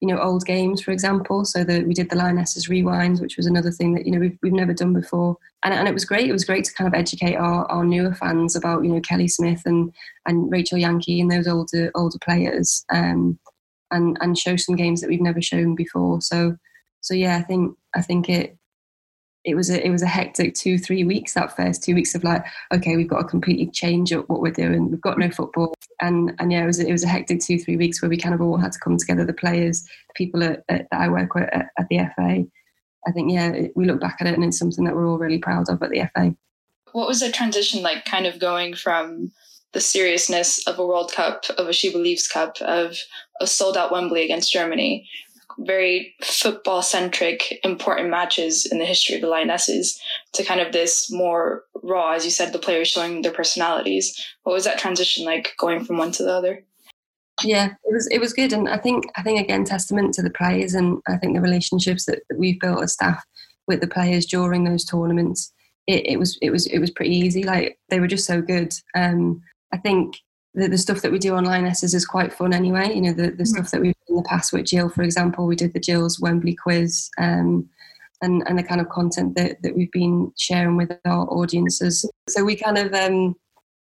you 0.00 0.06
know 0.06 0.20
old 0.20 0.46
games, 0.46 0.80
for 0.80 0.92
example. 0.92 1.44
So 1.44 1.64
that 1.64 1.86
we 1.86 1.94
did 1.94 2.10
the 2.10 2.16
Lionesses 2.16 2.68
Rewind, 2.68 3.20
which 3.20 3.36
was 3.36 3.46
another 3.46 3.70
thing 3.70 3.94
that 3.94 4.06
you 4.06 4.12
know 4.12 4.20
we've, 4.20 4.38
we've 4.42 4.52
never 4.52 4.72
done 4.72 4.92
before, 4.92 5.36
and, 5.64 5.74
and 5.74 5.88
it 5.88 5.94
was 5.94 6.04
great. 6.04 6.28
It 6.28 6.32
was 6.32 6.44
great 6.44 6.64
to 6.64 6.74
kind 6.74 6.86
of 6.86 6.98
educate 6.98 7.34
our, 7.34 7.64
our 7.66 7.84
newer 7.84 8.14
fans 8.14 8.54
about 8.54 8.84
you 8.84 8.92
know 8.92 9.00
Kelly 9.00 9.28
Smith 9.28 9.62
and 9.64 9.92
and 10.26 10.50
Rachel 10.52 10.78
Yankey 10.78 11.20
and 11.20 11.30
those 11.30 11.48
older 11.48 11.90
older 11.94 12.18
players, 12.22 12.84
um, 12.92 13.38
and 13.90 14.16
and 14.20 14.38
show 14.38 14.56
some 14.56 14.76
games 14.76 15.00
that 15.00 15.08
we've 15.08 15.20
never 15.20 15.42
shown 15.42 15.74
before. 15.74 16.20
So 16.20 16.56
so 17.00 17.14
yeah, 17.14 17.36
I 17.36 17.42
think 17.42 17.76
I 17.96 18.02
think 18.02 18.28
it 18.28 18.57
it 19.44 19.54
was 19.54 19.70
a 19.70 19.84
it 19.84 19.90
was 19.90 20.02
a 20.02 20.06
hectic 20.06 20.54
two 20.54 20.78
three 20.78 21.04
weeks 21.04 21.34
that 21.34 21.54
first 21.56 21.82
two 21.82 21.94
weeks 21.94 22.14
of 22.14 22.24
like 22.24 22.44
okay 22.72 22.96
we've 22.96 23.08
got 23.08 23.18
to 23.18 23.24
completely 23.24 23.66
change 23.70 24.12
up 24.12 24.28
what 24.28 24.40
we're 24.40 24.50
doing 24.52 24.90
we've 24.90 25.00
got 25.00 25.18
no 25.18 25.30
football 25.30 25.72
and 26.00 26.34
and 26.38 26.52
yeah 26.52 26.62
it 26.62 26.66
was 26.66 26.78
it 26.78 26.92
was 26.92 27.04
a 27.04 27.08
hectic 27.08 27.40
two 27.40 27.58
three 27.58 27.76
weeks 27.76 28.02
where 28.02 28.08
we 28.08 28.16
kind 28.16 28.34
of 28.34 28.40
all 28.40 28.56
had 28.56 28.72
to 28.72 28.80
come 28.80 28.96
together 28.96 29.24
the 29.24 29.32
players 29.32 29.82
the 29.82 30.14
people 30.16 30.42
at, 30.42 30.64
at, 30.68 30.88
that 30.90 31.00
I 31.00 31.08
work 31.08 31.34
with 31.34 31.48
at, 31.52 31.68
at, 31.78 31.88
the 31.88 31.98
FA 32.16 32.44
I 33.06 33.12
think 33.12 33.32
yeah 33.32 33.68
we 33.74 33.86
look 33.86 34.00
back 34.00 34.18
at 34.20 34.26
it 34.26 34.34
and 34.34 34.44
it's 34.44 34.58
something 34.58 34.84
that 34.84 34.94
we're 34.94 35.08
all 35.08 35.18
really 35.18 35.38
proud 35.38 35.68
of 35.68 35.82
at 35.82 35.90
the 35.90 36.08
FA. 36.14 36.34
What 36.92 37.08
was 37.08 37.20
the 37.20 37.30
transition 37.30 37.82
like? 37.82 38.04
Kind 38.04 38.26
of 38.26 38.38
going 38.38 38.74
from 38.74 39.32
the 39.72 39.80
seriousness 39.80 40.66
of 40.66 40.78
a 40.78 40.86
World 40.86 41.12
Cup, 41.12 41.44
of 41.58 41.68
a 41.68 41.72
She 41.72 41.92
Believes 41.92 42.26
Cup, 42.26 42.56
of 42.62 42.96
a 43.40 43.46
sold 43.46 43.76
out 43.76 43.92
Wembley 43.92 44.24
against 44.24 44.52
Germany, 44.52 45.08
very 45.58 46.14
football 46.22 46.82
centric, 46.82 47.58
important 47.64 48.10
matches 48.10 48.66
in 48.66 48.78
the 48.78 48.84
history 48.84 49.16
of 49.16 49.20
the 49.20 49.28
Lionesses 49.28 50.00
to 50.34 50.44
kind 50.44 50.60
of 50.60 50.72
this 50.72 51.10
more 51.10 51.64
raw, 51.82 52.12
as 52.12 52.24
you 52.24 52.30
said, 52.30 52.52
the 52.52 52.58
players 52.58 52.88
showing 52.88 53.22
their 53.22 53.32
personalities. 53.32 54.14
What 54.44 54.52
was 54.52 54.64
that 54.64 54.78
transition 54.78 55.24
like 55.24 55.54
going 55.58 55.84
from 55.84 55.98
one 55.98 56.12
to 56.12 56.22
the 56.22 56.32
other? 56.32 56.64
Yeah, 57.44 57.66
it 57.66 57.92
was 57.92 58.08
it 58.08 58.18
was 58.18 58.32
good, 58.32 58.52
and 58.52 58.68
I 58.68 58.78
think 58.78 59.04
I 59.16 59.22
think 59.22 59.40
again 59.40 59.64
testament 59.64 60.12
to 60.14 60.22
the 60.22 60.30
players, 60.30 60.74
and 60.74 61.00
I 61.06 61.16
think 61.16 61.34
the 61.34 61.40
relationships 61.40 62.04
that, 62.06 62.20
that 62.28 62.38
we've 62.38 62.58
built 62.58 62.82
as 62.82 62.94
staff 62.94 63.24
with 63.68 63.80
the 63.80 63.86
players 63.86 64.26
during 64.26 64.64
those 64.64 64.84
tournaments. 64.84 65.52
It, 65.86 66.04
it 66.06 66.18
was 66.18 66.36
it 66.42 66.50
was 66.50 66.66
it 66.66 66.80
was 66.80 66.90
pretty 66.90 67.14
easy. 67.14 67.44
Like 67.44 67.78
they 67.90 68.00
were 68.00 68.08
just 68.08 68.26
so 68.26 68.42
good. 68.42 68.74
Um, 68.96 69.40
I 69.72 69.76
think 69.76 70.16
the, 70.54 70.68
the 70.68 70.78
stuff 70.78 71.02
that 71.02 71.12
we 71.12 71.18
do 71.18 71.34
on 71.34 71.44
Lionesses 71.44 71.94
is 71.94 72.06
quite 72.06 72.32
fun 72.32 72.52
anyway. 72.52 72.92
You 72.94 73.02
know, 73.02 73.12
the, 73.12 73.22
the 73.22 73.28
mm-hmm. 73.30 73.44
stuff 73.44 73.70
that 73.70 73.80
we've 73.80 73.94
done 74.06 74.16
in 74.16 74.22
the 74.22 74.28
past 74.28 74.52
with 74.52 74.66
Jill, 74.66 74.88
for 74.88 75.02
example, 75.02 75.46
we 75.46 75.56
did 75.56 75.72
the 75.72 75.80
Jill's 75.80 76.20
Wembley 76.20 76.54
quiz 76.54 77.10
um, 77.18 77.68
and, 78.22 78.42
and 78.46 78.58
the 78.58 78.62
kind 78.62 78.80
of 78.80 78.88
content 78.88 79.36
that, 79.36 79.62
that 79.62 79.76
we've 79.76 79.92
been 79.92 80.32
sharing 80.36 80.76
with 80.76 80.90
our 81.04 81.26
audiences. 81.30 82.08
So 82.28 82.44
we 82.44 82.56
kind 82.56 82.78
of, 82.78 82.92
um, 82.94 83.36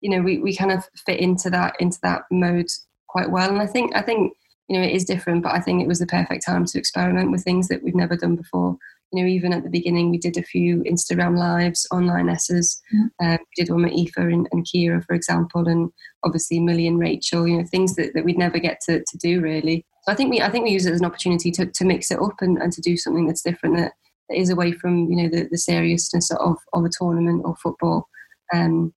you 0.01 0.09
know, 0.09 0.21
we, 0.21 0.39
we 0.39 0.55
kind 0.55 0.71
of 0.71 0.83
fit 1.05 1.19
into 1.19 1.49
that, 1.51 1.75
into 1.79 1.99
that 2.03 2.23
mode 2.31 2.69
quite 3.07 3.29
well. 3.29 3.49
And 3.49 3.61
I 3.61 3.67
think, 3.67 3.95
I 3.95 4.01
think, 4.01 4.33
you 4.67 4.79
know, 4.79 4.85
it 4.85 4.93
is 4.93 5.05
different, 5.05 5.43
but 5.43 5.53
I 5.53 5.59
think 5.59 5.81
it 5.81 5.87
was 5.87 5.99
the 5.99 6.07
perfect 6.07 6.45
time 6.45 6.65
to 6.65 6.79
experiment 6.79 7.31
with 7.31 7.43
things 7.43 7.67
that 7.67 7.83
we've 7.83 7.95
never 7.95 8.15
done 8.15 8.35
before 8.35 8.77
you 9.13 9.21
know, 9.21 9.27
even 9.27 9.53
at 9.53 9.63
the 9.63 9.69
beginning, 9.69 10.09
we 10.09 10.17
did 10.17 10.37
a 10.37 10.43
few 10.43 10.83
Instagram 10.83 11.37
lives, 11.37 11.87
on 11.91 12.07
Lionesses. 12.07 12.81
Mm. 12.93 13.09
Um, 13.21 13.37
we 13.39 13.63
did 13.63 13.71
one 13.71 13.83
with 13.83 13.93
Aoife 13.93 14.17
and, 14.17 14.47
and, 14.51 14.65
Keira, 14.65 15.03
for 15.05 15.13
example, 15.13 15.67
and 15.67 15.91
obviously 16.23 16.59
Millie 16.59 16.87
and 16.87 16.99
Rachel. 16.99 17.47
You 17.47 17.59
know, 17.59 17.65
things 17.65 17.95
that, 17.95 18.13
that 18.13 18.25
we'd 18.25 18.37
never 18.37 18.59
get 18.59 18.81
to, 18.87 18.99
to 18.99 19.17
do 19.17 19.39
really. 19.41 19.85
So 20.03 20.11
I 20.11 20.15
think 20.15 20.31
we 20.31 20.41
I 20.41 20.49
think 20.49 20.65
we 20.65 20.71
use 20.71 20.85
it 20.85 20.93
as 20.93 20.99
an 20.99 21.05
opportunity 21.05 21.51
to, 21.51 21.65
to 21.67 21.85
mix 21.85 22.11
it 22.11 22.19
up 22.19 22.41
and, 22.41 22.57
and 22.57 22.73
to 22.73 22.81
do 22.81 22.97
something 22.97 23.27
that's 23.27 23.43
different 23.43 23.77
that, 23.77 23.93
that 24.29 24.37
is 24.37 24.49
away 24.49 24.73
from 24.73 25.09
you 25.11 25.15
know 25.15 25.29
the, 25.29 25.47
the 25.49 25.57
seriousness 25.57 26.31
of, 26.31 26.57
of 26.73 26.83
a 26.83 26.89
tournament 26.89 27.43
or 27.45 27.55
football. 27.55 28.09
Um, 28.53 28.93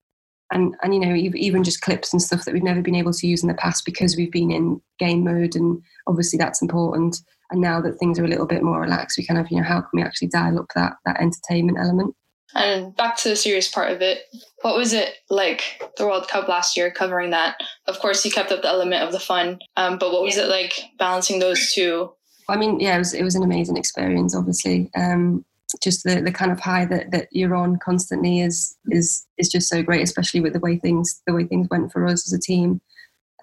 and 0.53 0.75
and 0.83 0.95
you 0.95 1.01
know 1.01 1.15
even 1.15 1.65
just 1.65 1.81
clips 1.81 2.13
and 2.13 2.23
stuff 2.23 2.45
that 2.45 2.55
we've 2.55 2.63
never 2.63 2.83
been 2.83 2.95
able 2.95 3.13
to 3.13 3.27
use 3.27 3.43
in 3.43 3.49
the 3.49 3.55
past 3.55 3.85
because 3.85 4.17
we've 4.17 4.33
been 4.33 4.51
in 4.51 4.81
game 4.99 5.25
mode 5.25 5.57
and 5.57 5.83
obviously 6.07 6.39
that's 6.39 6.63
important 6.63 7.21
and 7.51 7.61
now 7.61 7.81
that 7.81 7.99
things 7.99 8.19
are 8.19 8.25
a 8.25 8.29
little 8.29 8.47
bit 8.47 8.63
more 8.63 8.81
relaxed 8.81 9.19
we 9.19 9.27
kind 9.27 9.41
of 9.41 9.47
you 9.51 9.59
know 9.59 9.67
how 9.67 9.81
can 9.81 9.91
we 9.93 10.03
actually 10.03 10.29
dial 10.29 10.59
up 10.59 10.67
that 10.75 10.95
that 11.05 11.21
entertainment 11.21 11.79
element? 11.79 12.15
And 12.55 12.97
back 12.97 13.17
to 13.19 13.29
the 13.29 13.37
serious 13.37 13.69
part 13.69 13.93
of 13.93 14.01
it 14.01 14.21
what 14.63 14.77
was 14.77 14.93
it 14.93 15.15
like 15.31 15.83
the 15.97 16.07
world 16.07 16.29
cup 16.29 16.49
last 16.49 16.77
year 16.77 16.91
covering 16.91 17.31
that? 17.31 17.57
Of 17.87 17.99
course 17.99 18.25
you 18.25 18.31
kept 18.31 18.53
up 18.53 18.63
the 18.63 18.69
element 18.69 19.03
of 19.03 19.13
the 19.13 19.21
fun 19.21 19.59
um, 19.77 19.99
but 19.99 20.13
what 20.13 20.23
was 20.23 20.37
it 20.37 20.49
like 20.49 20.79
balancing 20.99 21.39
those 21.39 21.73
two? 21.73 22.13
I 22.49 22.57
mean 22.57 22.81
yeah 22.81 22.97
it 22.97 22.99
was, 22.99 23.15
it 23.15 23.25
was 23.25 23.35
an 23.35 23.43
amazing 23.43 23.77
experience 23.77 24.35
obviously. 24.35 24.91
Um, 24.97 25.45
just 25.83 26.05
the, 26.05 26.21
the 26.21 26.33
kind 26.33 26.53
of 26.53 26.61
high 26.61 26.85
that, 26.87 27.11
that 27.11 27.29
you're 27.33 27.55
on 27.55 27.77
constantly 27.79 28.41
is 28.41 28.77
is 28.91 29.27
is 29.39 29.49
just 29.49 29.69
so 29.69 29.83
great 29.83 30.03
especially 30.03 30.41
with 30.41 30.53
the 30.53 30.61
way 30.61 30.77
things 30.79 31.23
the 31.27 31.35
way 31.35 31.45
things 31.45 31.69
went 31.71 31.93
for 31.93 32.07
us 32.07 32.27
as 32.27 32.33
a 32.33 32.41
team. 32.41 32.81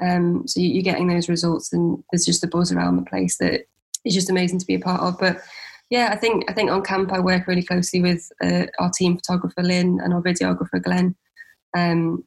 Um, 0.01 0.48
so 0.48 0.60
you, 0.60 0.79
are 0.79 0.83
getting 0.83 1.07
those 1.07 1.29
results 1.29 1.72
and 1.72 2.03
there's 2.12 2.25
just 2.25 2.43
a 2.43 2.48
buzz 2.48 2.72
around 2.72 2.95
the 2.95 3.10
place 3.10 3.38
that 3.38 3.67
it's 4.05 4.15
just 4.15 4.29
amazing 4.29 4.60
to 4.60 4.65
be 4.65 4.75
a 4.75 4.79
part 4.79 5.01
of. 5.01 5.17
But 5.19 5.41
yeah, 5.89 6.10
I 6.12 6.15
think 6.15 6.50
I 6.50 6.53
think 6.53 6.72
on 6.72 6.83
camp 6.83 7.12
I 7.12 7.19
work 7.19 7.48
really 7.48 7.63
closely 7.63 8.01
with 8.01 8.29
uh, 8.43 8.65
our 8.79 8.91
team 8.91 9.17
photographer 9.17 9.62
Lynn 9.62 10.00
and 10.03 10.13
our 10.13 10.22
videographer 10.22 10.81
Glenn. 10.81 11.15
Um, 11.75 12.24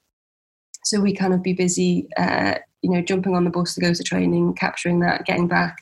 so 0.85 1.01
we 1.01 1.15
kind 1.15 1.35
of 1.35 1.43
be 1.43 1.53
busy, 1.53 2.09
uh, 2.17 2.55
you 2.83 2.91
know, 2.91 3.03
jumping 3.03 3.35
on 3.35 3.45
the 3.45 3.51
bus 3.51 3.75
to 3.75 3.81
go 3.81 3.93
to 3.93 4.05
training, 4.05 4.55
capturing 4.55 5.01
that, 5.01 5.25
getting 5.25 5.49
back, 5.49 5.79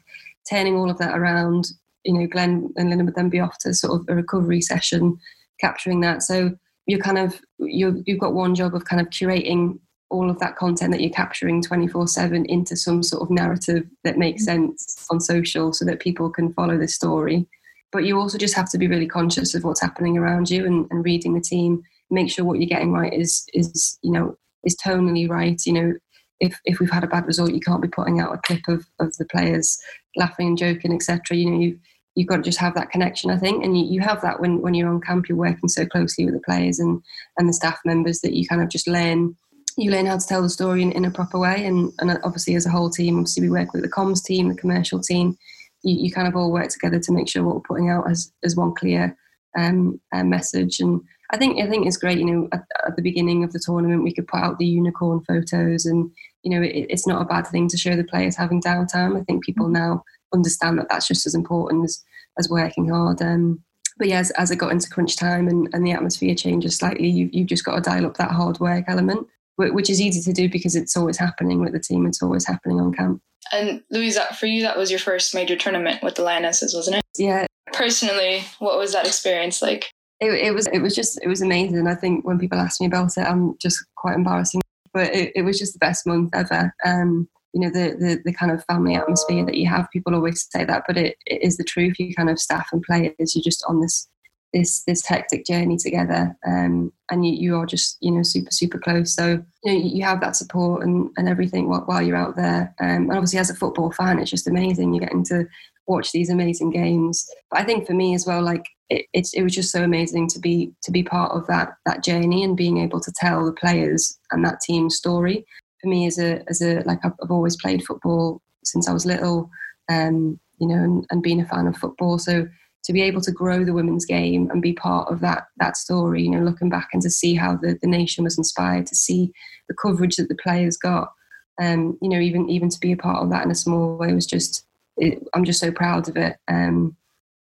turning 0.49 0.77
all 0.77 0.91
of 0.91 0.99
that 0.99 1.17
around. 1.17 1.69
You 2.05 2.15
know, 2.15 2.27
Glenn 2.27 2.73
and 2.77 2.91
Lynn 2.91 3.05
would 3.05 3.15
then 3.15 3.29
be 3.29 3.41
off 3.41 3.59
to 3.59 3.75
sort 3.75 4.01
of 4.01 4.07
a 4.09 4.15
recovery 4.15 4.61
session, 4.61 5.19
capturing 5.61 6.01
that. 6.01 6.23
So 6.23 6.55
you're 6.87 7.01
kind 7.01 7.19
of 7.19 7.41
you 7.59 8.03
you've 8.07 8.21
got 8.21 8.35
one 8.35 8.55
job 8.55 8.75
of 8.75 8.85
kind 8.85 9.01
of 9.01 9.09
curating 9.09 9.79
all 10.15 10.31
of 10.31 10.39
that 10.39 10.57
content 10.57 10.93
that 10.93 11.01
you're 11.01 11.11
capturing 11.11 11.61
24 11.61 12.07
7 12.07 12.45
into 12.47 12.77
some 12.77 13.03
sort 13.03 13.23
of 13.23 13.31
narrative 13.31 13.85
that 14.05 14.17
makes 14.17 14.47
mm-hmm. 14.47 14.67
sense 14.67 15.07
on 15.11 15.21
social 15.21 15.73
so 15.73 15.85
that 15.85 16.01
people 16.01 16.31
can 16.31 16.53
follow 16.53 16.79
the 16.79 16.89
story. 16.89 17.47
But 17.93 18.05
you 18.05 18.19
also 18.19 18.39
just 18.39 18.55
have 18.55 18.71
to 18.71 18.79
be 18.79 18.89
really 18.89 19.07
conscious 19.07 19.55
of 19.55 19.65
what's 19.65 19.81
happening 19.81 20.17
around 20.17 20.51
you 20.51 20.67
and, 20.67 20.87
and 20.91 21.05
reading 21.05 21.35
the 21.35 21.41
team. 21.41 21.83
Make 22.11 22.31
sure 22.31 22.45
what 22.45 22.59
you're 22.59 22.69
getting 22.69 22.93
right 22.93 23.13
is 23.13 23.45
is 23.55 23.99
you 24.03 24.13
know 24.13 24.37
is 24.65 24.77
tonally 24.77 25.29
right. 25.29 25.61
You 25.65 25.73
know, 25.73 25.93
if 26.41 26.59
if 26.65 26.81
we've 26.81 26.91
had 26.91 27.05
a 27.05 27.09
bad 27.09 27.27
result, 27.27 27.53
you 27.53 27.61
can't 27.61 27.83
be 27.83 27.89
putting 27.89 28.21
out 28.21 28.35
a 28.35 28.39
clip 28.39 28.63
of 28.69 28.87
of 29.01 29.17
the 29.17 29.27
players 29.27 29.79
laughing 30.17 30.49
and 30.49 30.59
joking, 30.59 30.93
etc. 30.93 31.37
You 31.37 31.51
know, 31.51 31.59
you 31.59 31.79
you've 32.15 32.29
got 32.29 32.37
to 32.37 32.43
just 32.43 32.59
have 32.59 32.75
that 32.75 32.91
connection, 32.91 33.31
I 33.31 33.39
think, 33.39 33.65
and 33.65 33.79
you, 33.79 33.87
you 33.87 34.01
have 34.01 34.21
that 34.23 34.41
when 34.41 34.61
when 34.61 34.75
you're 34.75 34.89
on 34.89 35.01
camp. 35.01 35.29
You're 35.29 35.39
working 35.39 35.69
so 35.69 35.87
closely 35.87 36.25
with 36.25 36.35
the 36.35 36.41
players 36.41 36.79
and 36.79 37.03
and 37.39 37.49
the 37.49 37.53
staff 37.53 37.79
members 37.85 38.21
that 38.21 38.35
you 38.35 38.47
kind 38.47 38.63
of 38.63 38.69
just 38.69 38.89
learn 38.89 39.37
you 39.77 39.91
learn 39.91 40.07
how 40.07 40.19
to 40.19 40.27
tell 40.27 40.43
the 40.43 40.49
story 40.49 40.83
in, 40.83 40.93
in 40.93 41.05
a 41.05 41.11
proper 41.11 41.39
way. 41.39 41.67
And, 41.67 41.93
and 41.99 42.19
obviously, 42.25 42.55
as 42.55 42.67
a 42.67 42.71
whole 42.71 42.91
team, 42.91 43.19
obviously, 43.19 43.43
we 43.43 43.51
work 43.51 43.73
with 43.73 43.83
the 43.83 43.91
comms 43.91 44.23
team, 44.23 44.49
the 44.49 44.55
commercial 44.55 45.01
team. 45.01 45.37
You, 45.83 46.05
you 46.05 46.13
kind 46.13 46.29
of 46.29 46.37
all 46.37 46.53
work 46.53 46.69
together 46.69 47.01
to 47.01 47.13
make 47.13 47.29
sure 47.29 47.43
what 47.43 47.57
we're 47.57 47.61
putting 47.63 47.91
out 47.91 48.09
as, 48.09 48.33
as 48.45 48.57
one 48.57 48.75
clear 48.75 49.17
um, 49.57 50.01
uh, 50.13 50.25
message. 50.25 50.81
And 50.81 51.01
I 51.33 51.37
think 51.37 51.61
I 51.61 51.69
think 51.69 51.87
it's 51.87 51.97
great. 51.97 52.19
You 52.19 52.25
know, 52.25 52.49
at, 52.53 52.63
at, 52.87 52.97
the 52.97 53.03
beginning 53.03 53.43
of 53.45 53.53
the 53.53 53.59
tournament, 53.59 54.05
we 54.05 54.15
could 54.15 54.29
put 54.29 54.41
out 54.41 54.59
the 54.59 54.67
unicorn 54.67 55.23
photos, 55.27 55.87
and 55.87 56.11
you 56.43 56.51
know, 56.51 56.63
it, 56.63 56.87
it's 56.91 57.07
not 57.07 57.23
a 57.23 57.27
bad 57.27 57.47
thing 57.47 57.69
to 57.69 57.77
show 57.77 57.97
the 57.97 58.05
players 58.05 58.37
having 58.37 58.63
downtime. 58.63 59.19
I 59.21 59.25
think 59.25 59.45
people 59.45 59.69
now 59.69 60.05
understand 60.33 60.79
that 60.79 60.89
that's 60.89 61.09
just 61.09 61.27
as 61.27 61.35
important 61.35 61.85
as 61.85 62.03
as 62.39 62.49
working 62.49 62.89
hard. 62.89 63.23
Um, 63.23 63.63
but 63.97 64.09
yeah, 64.09 64.19
as, 64.19 64.31
as 64.33 64.51
it 64.51 64.57
got 64.57 64.73
into 64.73 64.91
crunch 64.91 65.17
time 65.17 65.47
and, 65.47 65.69
and 65.73 65.87
the 65.87 65.93
atmosphere 65.93 66.35
changes 66.35 66.77
slightly, 66.77 67.09
you, 67.09 67.31
you've 67.33 67.47
just 67.47 67.65
got 67.65 67.77
to 67.77 67.81
dial 67.81 68.07
up 68.07 68.17
that 68.17 68.33
hard 68.33 68.59
work 68.59 68.85
element 68.89 69.29
which 69.57 69.91
is 69.91 70.01
easy 70.01 70.21
to 70.21 70.33
do 70.33 70.49
because 70.49 70.75
it's 70.77 70.97
always 70.97 71.17
happening 71.17 71.61
with 71.61 71.73
the 71.73 71.81
team. 71.81 72.07
It's 72.07 72.23
always 72.23 72.47
happening 72.47 72.81
on 72.81 72.93
camp. 72.93 73.21
And 73.53 73.83
Louise, 73.91 74.19
for 74.39 74.47
you, 74.47 74.63
that 74.63 74.77
was 74.77 74.91
your 74.91 75.01
first 75.01 75.35
major 75.35 75.57
tournament 75.57 76.03
with 76.03 76.15
the 76.15 76.23
Lionesses, 76.23 76.75
wasn't 76.75 76.97
it? 76.97 77.05
Yeah. 77.17 77.47
Personally, 77.73 78.43
what 78.59 78.79
was 78.79 78.93
that 78.93 79.07
experience 79.07 79.63
like? 79.63 79.91
It, 80.21 80.33
it 80.33 80.55
was. 80.55 80.67
It 80.69 80.79
was 80.79 80.95
just. 80.95 81.21
It 81.23 81.29
was 81.29 81.43
amazing. 81.43 81.87
I 81.87 81.95
think 81.95 82.25
when 82.25 82.39
people 82.39 82.59
ask 82.59 82.81
me 82.81 82.87
about 82.87 83.17
it, 83.17 83.23
I'm 83.23 83.59
just 83.59 83.85
quite 83.97 84.15
embarrassing. 84.15 84.61
But 84.93 85.13
it, 85.13 85.33
it 85.35 85.43
was 85.43 85.59
just 85.59 85.73
the 85.73 85.81
best 85.81 86.07
month 86.07 86.31
ever. 86.35 86.73
Um, 86.85 87.29
you 87.53 87.61
know 87.61 87.71
the, 87.71 87.97
the 87.97 88.21
the 88.25 88.33
kind 88.33 88.53
of 88.53 88.65
family 88.65 88.95
atmosphere 88.95 89.45
that 89.45 89.57
you 89.57 89.69
have. 89.69 89.91
People 89.93 90.15
always 90.15 90.47
say 90.51 90.65
that, 90.65 90.85
but 90.87 90.97
it, 90.97 91.17
it 91.27 91.43
is 91.43 91.57
the 91.57 91.65
truth. 91.65 91.99
You 91.99 92.15
kind 92.15 92.31
of 92.31 92.39
staff 92.39 92.69
and 92.73 92.83
players. 92.83 93.35
You're 93.35 93.43
just 93.43 93.65
on 93.69 93.81
this 93.81 94.09
this 94.55 94.85
this 94.85 95.05
hectic 95.05 95.45
journey 95.45 95.77
together 95.77 96.35
um, 96.47 96.93
and 97.11 97.27
you, 97.27 97.35
you 97.35 97.57
are 97.57 97.67
just 97.67 97.99
you 98.01 98.11
know 98.11 98.23
super 98.23 98.51
super 98.51 98.79
close. 98.79 99.15
So 99.15 99.43
you 99.65 99.73
know 99.73 99.79
you 99.79 100.05
have 100.05 100.21
that 100.21 100.37
support 100.37 100.85
and, 100.85 101.11
and 101.19 101.29
everything 101.29 101.69
while, 101.69 101.83
while 101.83 102.01
you're 102.01 102.17
out 102.17 102.37
there. 102.37 102.75
Um, 102.81 103.11
and 103.11 103.13
obviously 103.13 103.41
as 103.41 103.51
a 103.51 103.55
football 103.55 103.93
fan 103.93 104.19
it's 104.19 104.31
just 104.31 104.49
amazing. 104.49 104.95
You're 104.95 105.05
getting 105.05 105.25
to 105.27 105.45
watch 105.87 106.13
these 106.13 106.31
amazing 106.31 106.71
games. 106.71 107.27
But 107.51 107.61
i 107.61 107.65
think 107.65 107.87
for 107.87 107.93
me 107.93 108.15
as 108.15 108.27
well 108.27 108.41
like 108.41 108.65
it, 108.89 109.07
it 109.13 109.43
was 109.43 109.55
just 109.55 109.73
so 109.73 109.83
amazing 109.83 110.29
to 110.29 110.39
be 110.39 110.73
to 110.83 110.93
be 110.93 111.03
part 111.03 111.33
of 111.33 111.47
that 111.49 111.75
that 111.85 112.05
journey 112.05 112.45
and 112.45 112.57
being 112.57 112.79
able 112.79 113.01
to 113.01 113.13
tell 113.17 113.45
the 113.45 113.53
players 113.53 114.19
and 114.31 114.45
that 114.45 114.61
team 114.61 114.89
story. 114.89 115.45
For 115.83 115.89
me 115.89 116.07
as 116.07 116.19
a 116.19 116.43
as 116.49 116.63
a 116.63 116.83
like 116.87 117.01
i've, 117.05 117.13
I've 117.23 117.31
always 117.31 117.57
played 117.57 117.85
football 117.85 118.41
since 118.65 118.89
i 118.89 118.93
was 118.93 119.05
little 119.05 119.51
um, 119.91 120.41
you 120.59 120.67
know 120.67 120.83
and, 120.83 121.07
and 121.11 121.23
being 121.23 121.41
a 121.41 121.47
fan 121.47 121.67
of 121.67 121.77
football. 121.77 122.19
So 122.19 122.47
to 122.85 122.93
be 122.93 123.03
able 123.03 123.21
to 123.23 123.33
grow 123.33 123.65
the 123.65 123.73
women's 123.73 124.05
game 124.05 124.51
and 124.51 124.61
be 124.61 124.73
part 124.75 125.11
of 125.11 125.21
that 125.21 125.49
that 125.57 125.77
story, 125.77 126.23
you 126.23 126.31
know, 126.31 126.43
looking 126.43 126.69
back 126.69 126.89
and 126.93 127.03
to 127.03 127.11
see 127.11 127.35
how 127.35 127.57
the, 127.57 127.79
the 127.81 127.89
nation 127.89 128.25
was 128.25 128.39
inspired, 128.39 128.87
to 128.87 128.95
see 128.95 129.33
the 129.69 129.75
coverage 129.75 130.17
that 130.17 130.29
the 130.29 130.37
players 130.37 130.77
got, 130.77 131.13
um, 131.61 131.99
you 132.03 132.09
know, 132.09 132.21
even 132.21 132.49
even 132.49 132.69
to 132.69 132.81
be 132.81 132.93
a 132.93 132.97
part 132.97 133.23
of 133.23 133.31
that 133.31 133.45
in 133.45 133.51
a 133.51 133.55
small 133.55 133.97
way 133.97 134.13
was 134.13 134.27
just, 134.27 134.67
it, 134.97 135.23
I'm 135.35 135.45
just 135.45 135.61
so 135.61 135.73
proud 135.73 136.09
of 136.09 136.17
it. 136.17 136.37
Um, 136.49 136.97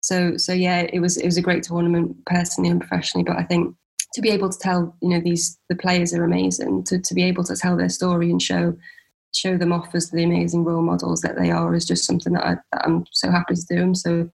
so 0.00 0.36
so 0.36 0.52
yeah, 0.52 0.86
it 0.92 1.00
was 1.00 1.16
it 1.16 1.26
was 1.26 1.36
a 1.36 1.42
great 1.42 1.64
tournament 1.64 2.16
personally 2.26 2.70
and 2.70 2.80
professionally, 2.80 3.24
but 3.24 3.36
I 3.36 3.42
think 3.42 3.74
to 4.14 4.22
be 4.22 4.30
able 4.30 4.48
to 4.48 4.58
tell, 4.58 4.96
you 5.02 5.10
know, 5.10 5.20
these 5.20 5.58
the 5.68 5.76
players 5.76 6.14
are 6.14 6.24
amazing. 6.24 6.84
To 6.84 6.98
to 6.98 7.14
be 7.14 7.24
able 7.24 7.44
to 7.44 7.56
tell 7.56 7.76
their 7.76 7.90
story 7.90 8.30
and 8.30 8.40
show 8.40 8.74
show 9.34 9.58
them 9.58 9.72
off 9.72 9.94
as 9.94 10.10
the 10.10 10.24
amazing 10.24 10.64
role 10.64 10.82
models 10.82 11.20
that 11.20 11.36
they 11.36 11.50
are 11.50 11.74
is 11.74 11.84
just 11.84 12.06
something 12.06 12.32
that, 12.32 12.46
I, 12.46 12.54
that 12.72 12.86
I'm 12.86 13.04
so 13.12 13.30
happy 13.30 13.54
to 13.54 13.66
do. 13.68 13.94
So 13.94 14.30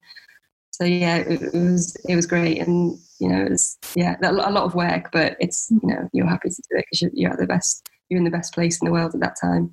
so 0.83 0.87
yeah, 0.87 1.19
it, 1.19 1.43
it, 1.43 1.55
was 1.55 1.97
it 2.09 2.17
was 2.17 2.27
great, 2.27 2.59
and 2.59 2.99
you 3.21 3.29
know, 3.29 3.45
it 3.45 3.51
was 3.51 3.79
yeah, 3.95 4.17
a 4.25 4.33
lot 4.33 4.65
of 4.65 4.75
work, 4.75 5.11
but 5.13 5.37
it's 5.39 5.71
you 5.71 5.81
know, 5.85 6.09
you're 6.13 6.27
happy 6.27 6.49
to 6.49 6.63
do 6.71 6.77
it 6.77 6.87
because 6.91 7.03
you're, 7.03 7.11
you're 7.15 7.33
at 7.33 7.39
the 7.39 7.47
best, 7.47 7.89
you're 8.09 8.19
in 8.19 8.25
the 8.25 8.31
best 8.31 8.53
place 8.53 8.81
in 8.81 8.87
the 8.87 8.93
world 8.93 9.15
at 9.15 9.21
that 9.21 9.37
time. 9.41 9.73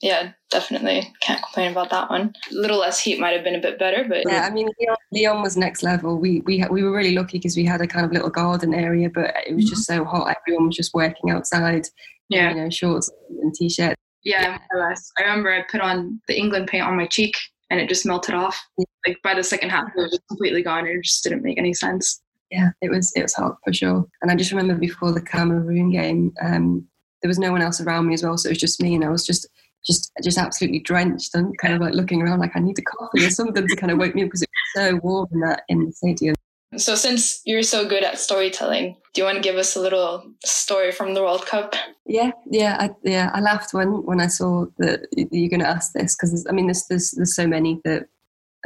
Yeah, 0.00 0.30
definitely 0.50 1.12
can't 1.20 1.42
complain 1.42 1.72
about 1.72 1.90
that 1.90 2.08
one. 2.08 2.32
A 2.52 2.54
little 2.54 2.78
less 2.78 3.00
heat 3.00 3.18
might 3.18 3.34
have 3.34 3.42
been 3.42 3.56
a 3.56 3.60
bit 3.60 3.80
better, 3.80 4.04
but 4.08 4.22
yeah, 4.28 4.46
I 4.48 4.50
mean, 4.50 4.68
Lyon, 4.78 4.96
Lyon 5.12 5.42
was 5.42 5.56
next 5.56 5.82
level. 5.82 6.18
We 6.18 6.40
we 6.42 6.64
we 6.70 6.84
were 6.84 6.92
really 6.92 7.16
lucky 7.16 7.38
because 7.38 7.56
we 7.56 7.64
had 7.64 7.80
a 7.80 7.86
kind 7.88 8.06
of 8.06 8.12
little 8.12 8.30
garden 8.30 8.74
area, 8.74 9.10
but 9.12 9.34
it 9.44 9.56
was 9.56 9.68
just 9.68 9.86
so 9.86 10.00
mm-hmm. 10.00 10.16
hot. 10.16 10.36
Everyone 10.46 10.66
was 10.68 10.76
just 10.76 10.94
working 10.94 11.30
outside. 11.30 11.88
Yeah, 12.28 12.50
you 12.50 12.62
know, 12.62 12.70
shorts 12.70 13.10
and 13.42 13.52
t-shirts. 13.54 13.96
Yeah, 14.22 14.58
I 14.72 15.22
remember 15.22 15.52
I 15.52 15.64
put 15.68 15.80
on 15.80 16.20
the 16.28 16.38
England 16.38 16.68
paint 16.68 16.84
on 16.84 16.96
my 16.96 17.06
cheek 17.06 17.34
and 17.70 17.80
it 17.80 17.88
just 17.88 18.06
melted 18.06 18.34
off. 18.34 18.58
Like 19.06 19.20
by 19.22 19.34
the 19.34 19.42
second 19.42 19.70
half, 19.70 19.88
it 19.96 20.00
was 20.00 20.20
completely 20.28 20.62
gone. 20.62 20.86
It 20.86 21.02
just 21.02 21.22
didn't 21.24 21.42
make 21.42 21.58
any 21.58 21.74
sense. 21.74 22.22
Yeah, 22.50 22.70
it 22.80 22.90
was 22.90 23.12
it 23.16 23.22
was 23.22 23.34
hot 23.34 23.56
for 23.64 23.72
sure. 23.72 24.06
And 24.22 24.30
I 24.30 24.36
just 24.36 24.52
remember 24.52 24.74
before 24.74 25.12
the 25.12 25.20
Cameroon 25.20 25.90
game, 25.90 26.32
um, 26.42 26.86
there 27.22 27.28
was 27.28 27.38
no 27.38 27.52
one 27.52 27.62
else 27.62 27.80
around 27.80 28.06
me 28.06 28.14
as 28.14 28.22
well, 28.22 28.36
so 28.36 28.48
it 28.48 28.52
was 28.52 28.58
just 28.58 28.82
me, 28.82 28.94
and 28.94 29.04
I 29.04 29.08
was 29.08 29.24
just 29.26 29.48
just 29.84 30.12
just 30.22 30.38
absolutely 30.38 30.80
drenched 30.80 31.34
and 31.34 31.56
kind 31.58 31.74
of 31.74 31.80
like 31.80 31.94
looking 31.94 32.22
around 32.22 32.40
like 32.40 32.52
I 32.54 32.60
need 32.60 32.78
a 32.78 32.82
coffee 32.82 33.24
or 33.24 33.30
something 33.30 33.66
to 33.66 33.76
kind 33.76 33.92
of 33.92 33.98
wake 33.98 34.14
me 34.14 34.22
up 34.22 34.28
because 34.28 34.42
it 34.42 34.48
was 34.76 34.86
so 34.86 34.96
warm 35.02 35.28
in 35.32 35.40
that 35.40 35.62
in 35.68 35.86
the 35.86 35.92
stadium. 35.92 36.34
So, 36.78 36.94
since 36.94 37.40
you're 37.44 37.62
so 37.62 37.86
good 37.86 38.04
at 38.04 38.18
storytelling, 38.18 38.96
do 39.12 39.20
you 39.20 39.24
want 39.24 39.36
to 39.36 39.42
give 39.42 39.56
us 39.56 39.76
a 39.76 39.80
little 39.80 40.30
story 40.44 40.92
from 40.92 41.14
the 41.14 41.22
World 41.22 41.46
Cup? 41.46 41.74
Yeah, 42.06 42.32
yeah, 42.50 42.76
I, 42.80 42.90
yeah. 43.02 43.30
I 43.32 43.40
laughed 43.40 43.72
when 43.72 44.04
when 44.04 44.20
I 44.20 44.26
saw 44.26 44.66
that 44.78 45.06
you're 45.16 45.50
going 45.50 45.60
to 45.60 45.68
ask 45.68 45.92
this 45.92 46.16
because 46.16 46.46
I 46.48 46.52
mean, 46.52 46.66
there's, 46.66 46.86
there's 46.86 47.12
there's 47.12 47.34
so 47.34 47.46
many 47.46 47.80
that 47.84 48.06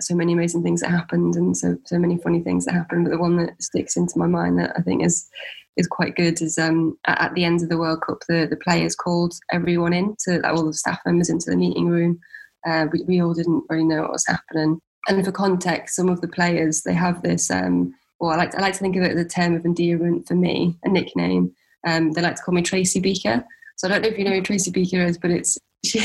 so 0.00 0.15
many 0.15 0.33
amazing 0.33 0.62
things 0.62 0.81
that 0.81 0.91
happened 0.91 1.35
and 1.37 1.57
so 1.57 1.77
so 1.85 1.99
many 1.99 2.19
funny 2.19 2.41
things 2.41 2.65
that 2.65 2.75
happened. 2.75 3.05
But 3.05 3.11
the 3.11 3.19
one 3.19 3.37
that 3.37 3.62
sticks 3.62 3.97
into 3.97 4.19
my 4.19 4.27
mind 4.27 4.59
that 4.59 4.73
I 4.77 4.83
think 4.83 5.05
is 5.05 5.29
is 5.77 5.87
quite 5.87 6.17
good 6.17 6.43
is 6.43 6.59
um, 6.59 6.99
at, 7.07 7.33
the 7.35 7.45
end 7.45 7.62
of 7.62 7.69
the 7.69 7.79
World 7.79 8.03
Cup, 8.03 8.19
the 8.29 8.47
the 8.49 8.57
players 8.57 8.97
called 8.97 9.35
everyone 9.53 9.93
in 9.93 10.17
to 10.25 10.41
like, 10.41 10.53
all 10.53 10.65
the 10.65 10.73
staff 10.73 10.99
members 11.07 11.31
into 11.31 11.50
the 11.50 11.57
meeting 11.57 11.88
room. 11.88 12.19
Uh, 12.67 12.87
we, 12.93 13.05
we 13.05 13.23
all 13.23 13.35
didn't 13.35 13.62
really 13.69 13.85
know 13.85 14.03
what 14.03 14.12
was 14.12 14.27
happening. 14.27 14.81
And 15.09 15.25
for 15.25 15.33
context, 15.33 15.95
some 15.95 16.09
of 16.09 16.21
the 16.21 16.29
players 16.29 16.83
they 16.83 16.95
have 16.95 17.23
this. 17.23 17.50
Um, 17.50 17.95
well, 18.20 18.30
I 18.30 18.37
like 18.37 18.50
to, 18.52 18.58
I 18.58 18.60
like 18.60 18.75
to 18.75 18.78
think 18.80 18.96
of 18.96 19.02
it 19.02 19.12
as 19.12 19.20
a 19.20 19.28
term 19.28 19.54
of 19.54 19.64
endearment 19.64 20.26
for 20.26 20.34
me, 20.34 20.76
a 20.84 20.88
nickname. 20.88 21.54
Um, 21.87 22.12
they 22.12 22.22
like 22.22 22.37
to 22.37 22.42
call 22.42 22.54
me 22.54 22.62
Tracy 22.62 23.00
Beaker. 23.00 23.44
So 23.76 23.87
I 23.87 23.92
don't 23.92 24.02
know 24.02 24.08
if 24.08 24.18
you 24.18 24.25
know 24.25 24.32
who 24.32 24.42
Tracy 24.42 24.70
Beaker 24.70 25.00
is, 25.02 25.18
but 25.18 25.30
it's 25.30 25.58
she, 25.84 26.00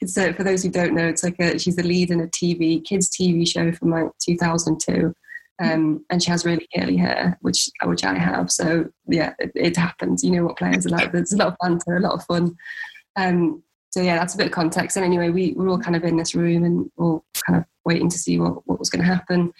it's 0.00 0.16
uh, 0.16 0.32
for 0.32 0.44
those 0.44 0.62
who 0.62 0.70
don't 0.70 0.94
know, 0.94 1.06
it's 1.06 1.22
like 1.22 1.38
a, 1.38 1.58
she's 1.58 1.76
the 1.76 1.82
lead 1.82 2.10
in 2.10 2.20
a 2.20 2.26
TV 2.28 2.82
kids 2.82 3.10
TV 3.10 3.46
show 3.46 3.70
from 3.72 3.90
like 3.90 4.06
2002. 4.20 5.14
Um, 5.60 6.04
and 6.08 6.22
she 6.22 6.30
has 6.30 6.44
really 6.44 6.68
curly 6.74 6.96
hair, 6.96 7.36
which 7.42 7.68
which 7.84 8.04
I 8.04 8.14
have. 8.14 8.50
So 8.50 8.88
yeah, 9.08 9.34
it, 9.40 9.50
it, 9.56 9.76
happens. 9.76 10.22
You 10.22 10.30
know 10.30 10.44
what 10.44 10.56
players 10.56 10.86
are 10.86 10.90
like. 10.90 11.10
There's 11.10 11.32
a 11.32 11.36
lot 11.36 11.48
of 11.48 11.56
banter, 11.60 11.96
a 11.96 12.00
lot 12.00 12.14
of 12.14 12.24
fun. 12.24 12.56
Um, 13.16 13.62
so 13.90 14.00
yeah, 14.00 14.16
that's 14.16 14.34
a 14.34 14.36
bit 14.36 14.46
of 14.46 14.52
context. 14.52 14.96
And 14.96 15.04
anyway, 15.04 15.30
we 15.30 15.54
were 15.54 15.68
all 15.68 15.78
kind 15.78 15.96
of 15.96 16.04
in 16.04 16.16
this 16.16 16.34
room 16.34 16.62
and 16.62 16.88
all 16.96 17.24
kind 17.44 17.58
of 17.58 17.64
waiting 17.84 18.08
to 18.08 18.18
see 18.18 18.38
what, 18.38 18.66
what 18.68 18.78
was 18.78 18.90
going 18.90 19.04
to 19.04 19.12
happen. 19.12 19.52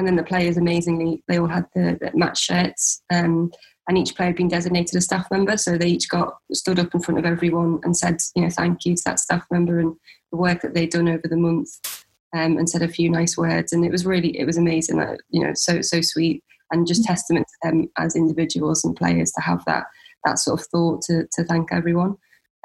And 0.00 0.06
then 0.06 0.16
the 0.16 0.22
players, 0.22 0.56
amazingly, 0.56 1.22
they 1.28 1.38
all 1.38 1.46
had 1.46 1.66
the, 1.74 1.98
the 2.00 2.10
match 2.16 2.38
shirts, 2.38 3.02
um, 3.12 3.52
and 3.86 3.98
each 3.98 4.16
player 4.16 4.28
had 4.28 4.36
been 4.36 4.48
designated 4.48 4.96
a 4.96 5.00
staff 5.02 5.26
member. 5.30 5.58
So 5.58 5.76
they 5.76 5.88
each 5.88 6.08
got 6.08 6.38
stood 6.54 6.78
up 6.78 6.94
in 6.94 7.02
front 7.02 7.18
of 7.18 7.26
everyone 7.26 7.80
and 7.82 7.94
said, 7.94 8.16
you 8.34 8.40
know, 8.40 8.48
thank 8.48 8.86
you 8.86 8.96
to 8.96 9.02
that 9.04 9.18
staff 9.20 9.44
member 9.50 9.78
and 9.78 9.94
the 10.32 10.38
work 10.38 10.62
that 10.62 10.72
they'd 10.72 10.88
done 10.88 11.06
over 11.06 11.28
the 11.28 11.36
month, 11.36 11.68
um, 12.34 12.56
and 12.56 12.66
said 12.66 12.80
a 12.80 12.88
few 12.88 13.10
nice 13.10 13.36
words. 13.36 13.74
And 13.74 13.84
it 13.84 13.92
was 13.92 14.06
really, 14.06 14.38
it 14.38 14.46
was 14.46 14.56
amazing. 14.56 14.96
That, 14.96 15.20
you 15.28 15.44
know, 15.44 15.52
so 15.52 15.82
so 15.82 16.00
sweet, 16.00 16.42
and 16.70 16.86
just 16.86 17.04
testament 17.04 17.46
to 17.46 17.68
them 17.68 17.90
as 17.98 18.16
individuals 18.16 18.82
and 18.82 18.96
players 18.96 19.30
to 19.32 19.42
have 19.42 19.62
that 19.66 19.84
that 20.24 20.38
sort 20.38 20.60
of 20.60 20.66
thought 20.68 21.02
to 21.02 21.26
to 21.32 21.44
thank 21.44 21.74
everyone. 21.74 22.16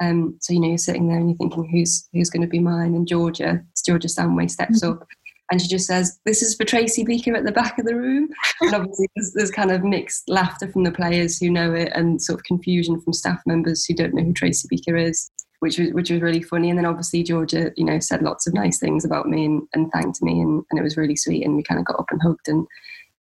Um, 0.02 0.38
so 0.40 0.54
you 0.54 0.60
know, 0.60 0.68
you're 0.68 0.78
sitting 0.78 1.06
there 1.08 1.18
and 1.18 1.28
you're 1.28 1.36
thinking, 1.36 1.68
who's 1.70 2.08
who's 2.14 2.30
going 2.30 2.46
to 2.46 2.48
be 2.48 2.60
mine? 2.60 2.94
And 2.94 3.06
Georgia, 3.06 3.62
Georgia 3.84 4.08
Stanway 4.08 4.48
steps 4.48 4.82
mm-hmm. 4.82 5.02
up 5.02 5.06
and 5.50 5.60
she 5.60 5.68
just 5.68 5.86
says, 5.86 6.18
"This 6.24 6.42
is 6.42 6.54
for 6.54 6.64
Tracy 6.64 7.04
Beaker 7.04 7.34
at 7.34 7.44
the 7.44 7.52
back 7.52 7.78
of 7.78 7.86
the 7.86 7.94
room." 7.94 8.28
And 8.60 8.74
obviously, 8.74 9.08
there's, 9.14 9.32
there's, 9.34 9.50
kind 9.50 9.70
of 9.70 9.84
mixed 9.84 10.28
laughter 10.28 10.68
from 10.68 10.84
the 10.84 10.92
players 10.92 11.38
who 11.38 11.50
know 11.50 11.72
it, 11.72 11.92
and 11.94 12.20
sort 12.20 12.40
of 12.40 12.44
confusion 12.44 13.00
from 13.00 13.12
staff 13.12 13.40
members 13.46 13.84
who 13.84 13.94
don't 13.94 14.14
know 14.14 14.24
who 14.24 14.32
Tracy 14.32 14.66
Beaker 14.68 14.96
is, 14.96 15.30
which 15.60 15.78
was 15.78 15.92
which 15.92 16.10
was 16.10 16.20
really 16.20 16.42
funny. 16.42 16.70
And 16.70 16.78
then 16.78 16.86
obviously 16.86 17.22
Georgia, 17.22 17.72
you 17.76 17.84
know, 17.84 18.00
said 18.00 18.22
lots 18.22 18.46
of 18.46 18.54
nice 18.54 18.78
things 18.78 19.04
about 19.04 19.28
me 19.28 19.44
and, 19.44 19.62
and 19.74 19.90
thanked 19.92 20.22
me, 20.22 20.40
and, 20.40 20.64
and 20.70 20.80
it 20.80 20.82
was 20.82 20.96
really 20.96 21.16
sweet. 21.16 21.44
And 21.44 21.56
we 21.56 21.62
kind 21.62 21.78
of 21.78 21.86
got 21.86 22.00
up 22.00 22.10
and 22.10 22.22
hugged, 22.22 22.48
and 22.48 22.66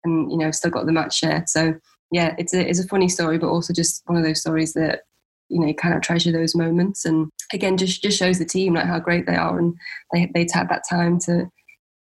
and 0.04 0.32
you 0.32 0.38
know, 0.38 0.52
still 0.52 0.72
got 0.72 0.86
the 0.86 0.92
match 0.92 1.18
shirt. 1.18 1.50
So 1.50 1.76
yeah, 2.12 2.36
it's 2.38 2.54
a 2.54 2.68
it's 2.68 2.84
a 2.84 2.88
funny 2.88 3.10
story, 3.10 3.38
but 3.38 3.50
also 3.50 3.74
just 3.74 4.02
one 4.06 4.18
of 4.18 4.24
those 4.24 4.42
stories 4.42 4.74
that 4.74 5.02
you 5.50 5.60
know 5.60 5.74
kind 5.74 5.94
of 5.94 6.02
treasure 6.02 6.32
those 6.32 6.56
moments 6.56 7.06
and 7.06 7.30
again 7.54 7.78
just 7.78 8.02
just 8.02 8.18
shows 8.18 8.40
the 8.40 8.46
team 8.46 8.74
like 8.74 8.88
how 8.88 8.98
great 8.98 9.28
they 9.28 9.36
are 9.36 9.60
and 9.60 9.76
they 10.12 10.30
they 10.34 10.48
had 10.52 10.68
that 10.70 10.82
time 10.90 11.20
to 11.20 11.48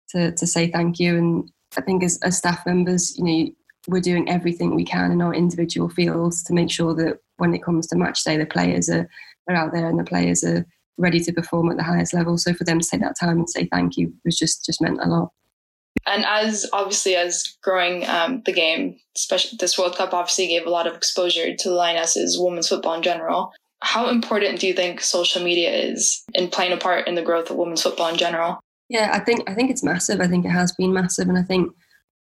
to 0.09 0.31
to 0.33 0.47
say 0.47 0.69
thank 0.71 0.99
you 0.99 1.17
and 1.17 1.51
i 1.77 1.81
think 1.81 2.03
as, 2.03 2.19
as 2.23 2.37
staff 2.37 2.65
members 2.65 3.17
you 3.17 3.23
know 3.23 3.51
we're 3.87 4.01
doing 4.01 4.29
everything 4.29 4.75
we 4.75 4.83
can 4.83 5.11
in 5.11 5.21
our 5.21 5.33
individual 5.33 5.89
fields 5.89 6.43
to 6.43 6.53
make 6.53 6.69
sure 6.69 6.93
that 6.93 7.19
when 7.37 7.53
it 7.53 7.63
comes 7.63 7.87
to 7.87 7.95
match 7.95 8.23
day 8.23 8.37
the 8.37 8.45
players 8.45 8.89
are, 8.89 9.07
are 9.47 9.55
out 9.55 9.71
there 9.71 9.87
and 9.87 9.99
the 9.99 10.03
players 10.03 10.43
are 10.43 10.65
ready 10.97 11.19
to 11.19 11.31
perform 11.31 11.69
at 11.69 11.77
the 11.77 11.83
highest 11.83 12.13
level 12.13 12.37
so 12.37 12.53
for 12.53 12.63
them 12.63 12.79
to 12.79 12.87
take 12.87 13.01
that 13.01 13.17
time 13.19 13.37
and 13.37 13.49
say 13.49 13.65
thank 13.71 13.97
you 13.97 14.13
was 14.25 14.37
just 14.37 14.65
just 14.65 14.81
meant 14.81 14.99
a 15.01 15.07
lot 15.07 15.31
and 16.07 16.25
as 16.25 16.65
obviously 16.71 17.15
as 17.15 17.57
growing 17.61 18.07
um, 18.07 18.41
the 18.45 18.53
game, 18.53 18.97
especially 19.15 19.57
this 19.59 19.77
World 19.77 19.97
Cup, 19.97 20.13
obviously 20.13 20.47
gave 20.47 20.65
a 20.65 20.69
lot 20.69 20.87
of 20.87 20.95
exposure 20.95 21.53
to 21.53 21.69
the 21.69 21.75
Lionesses, 21.75 22.39
women's 22.39 22.69
football 22.69 22.93
in 22.93 23.03
general. 23.03 23.53
How 23.81 24.09
important 24.09 24.59
do 24.59 24.67
you 24.67 24.73
think 24.73 25.01
social 25.01 25.43
media 25.43 25.69
is 25.69 26.23
in 26.33 26.47
playing 26.47 26.71
a 26.71 26.77
part 26.77 27.07
in 27.07 27.15
the 27.15 27.21
growth 27.21 27.49
of 27.49 27.57
women's 27.57 27.83
football 27.83 28.07
in 28.07 28.17
general? 28.17 28.59
Yeah, 28.89 29.09
I 29.13 29.19
think 29.19 29.49
I 29.49 29.53
think 29.53 29.69
it's 29.69 29.83
massive. 29.83 30.21
I 30.21 30.27
think 30.27 30.45
it 30.45 30.49
has 30.49 30.71
been 30.73 30.93
massive, 30.93 31.27
and 31.27 31.37
I 31.37 31.43
think 31.43 31.73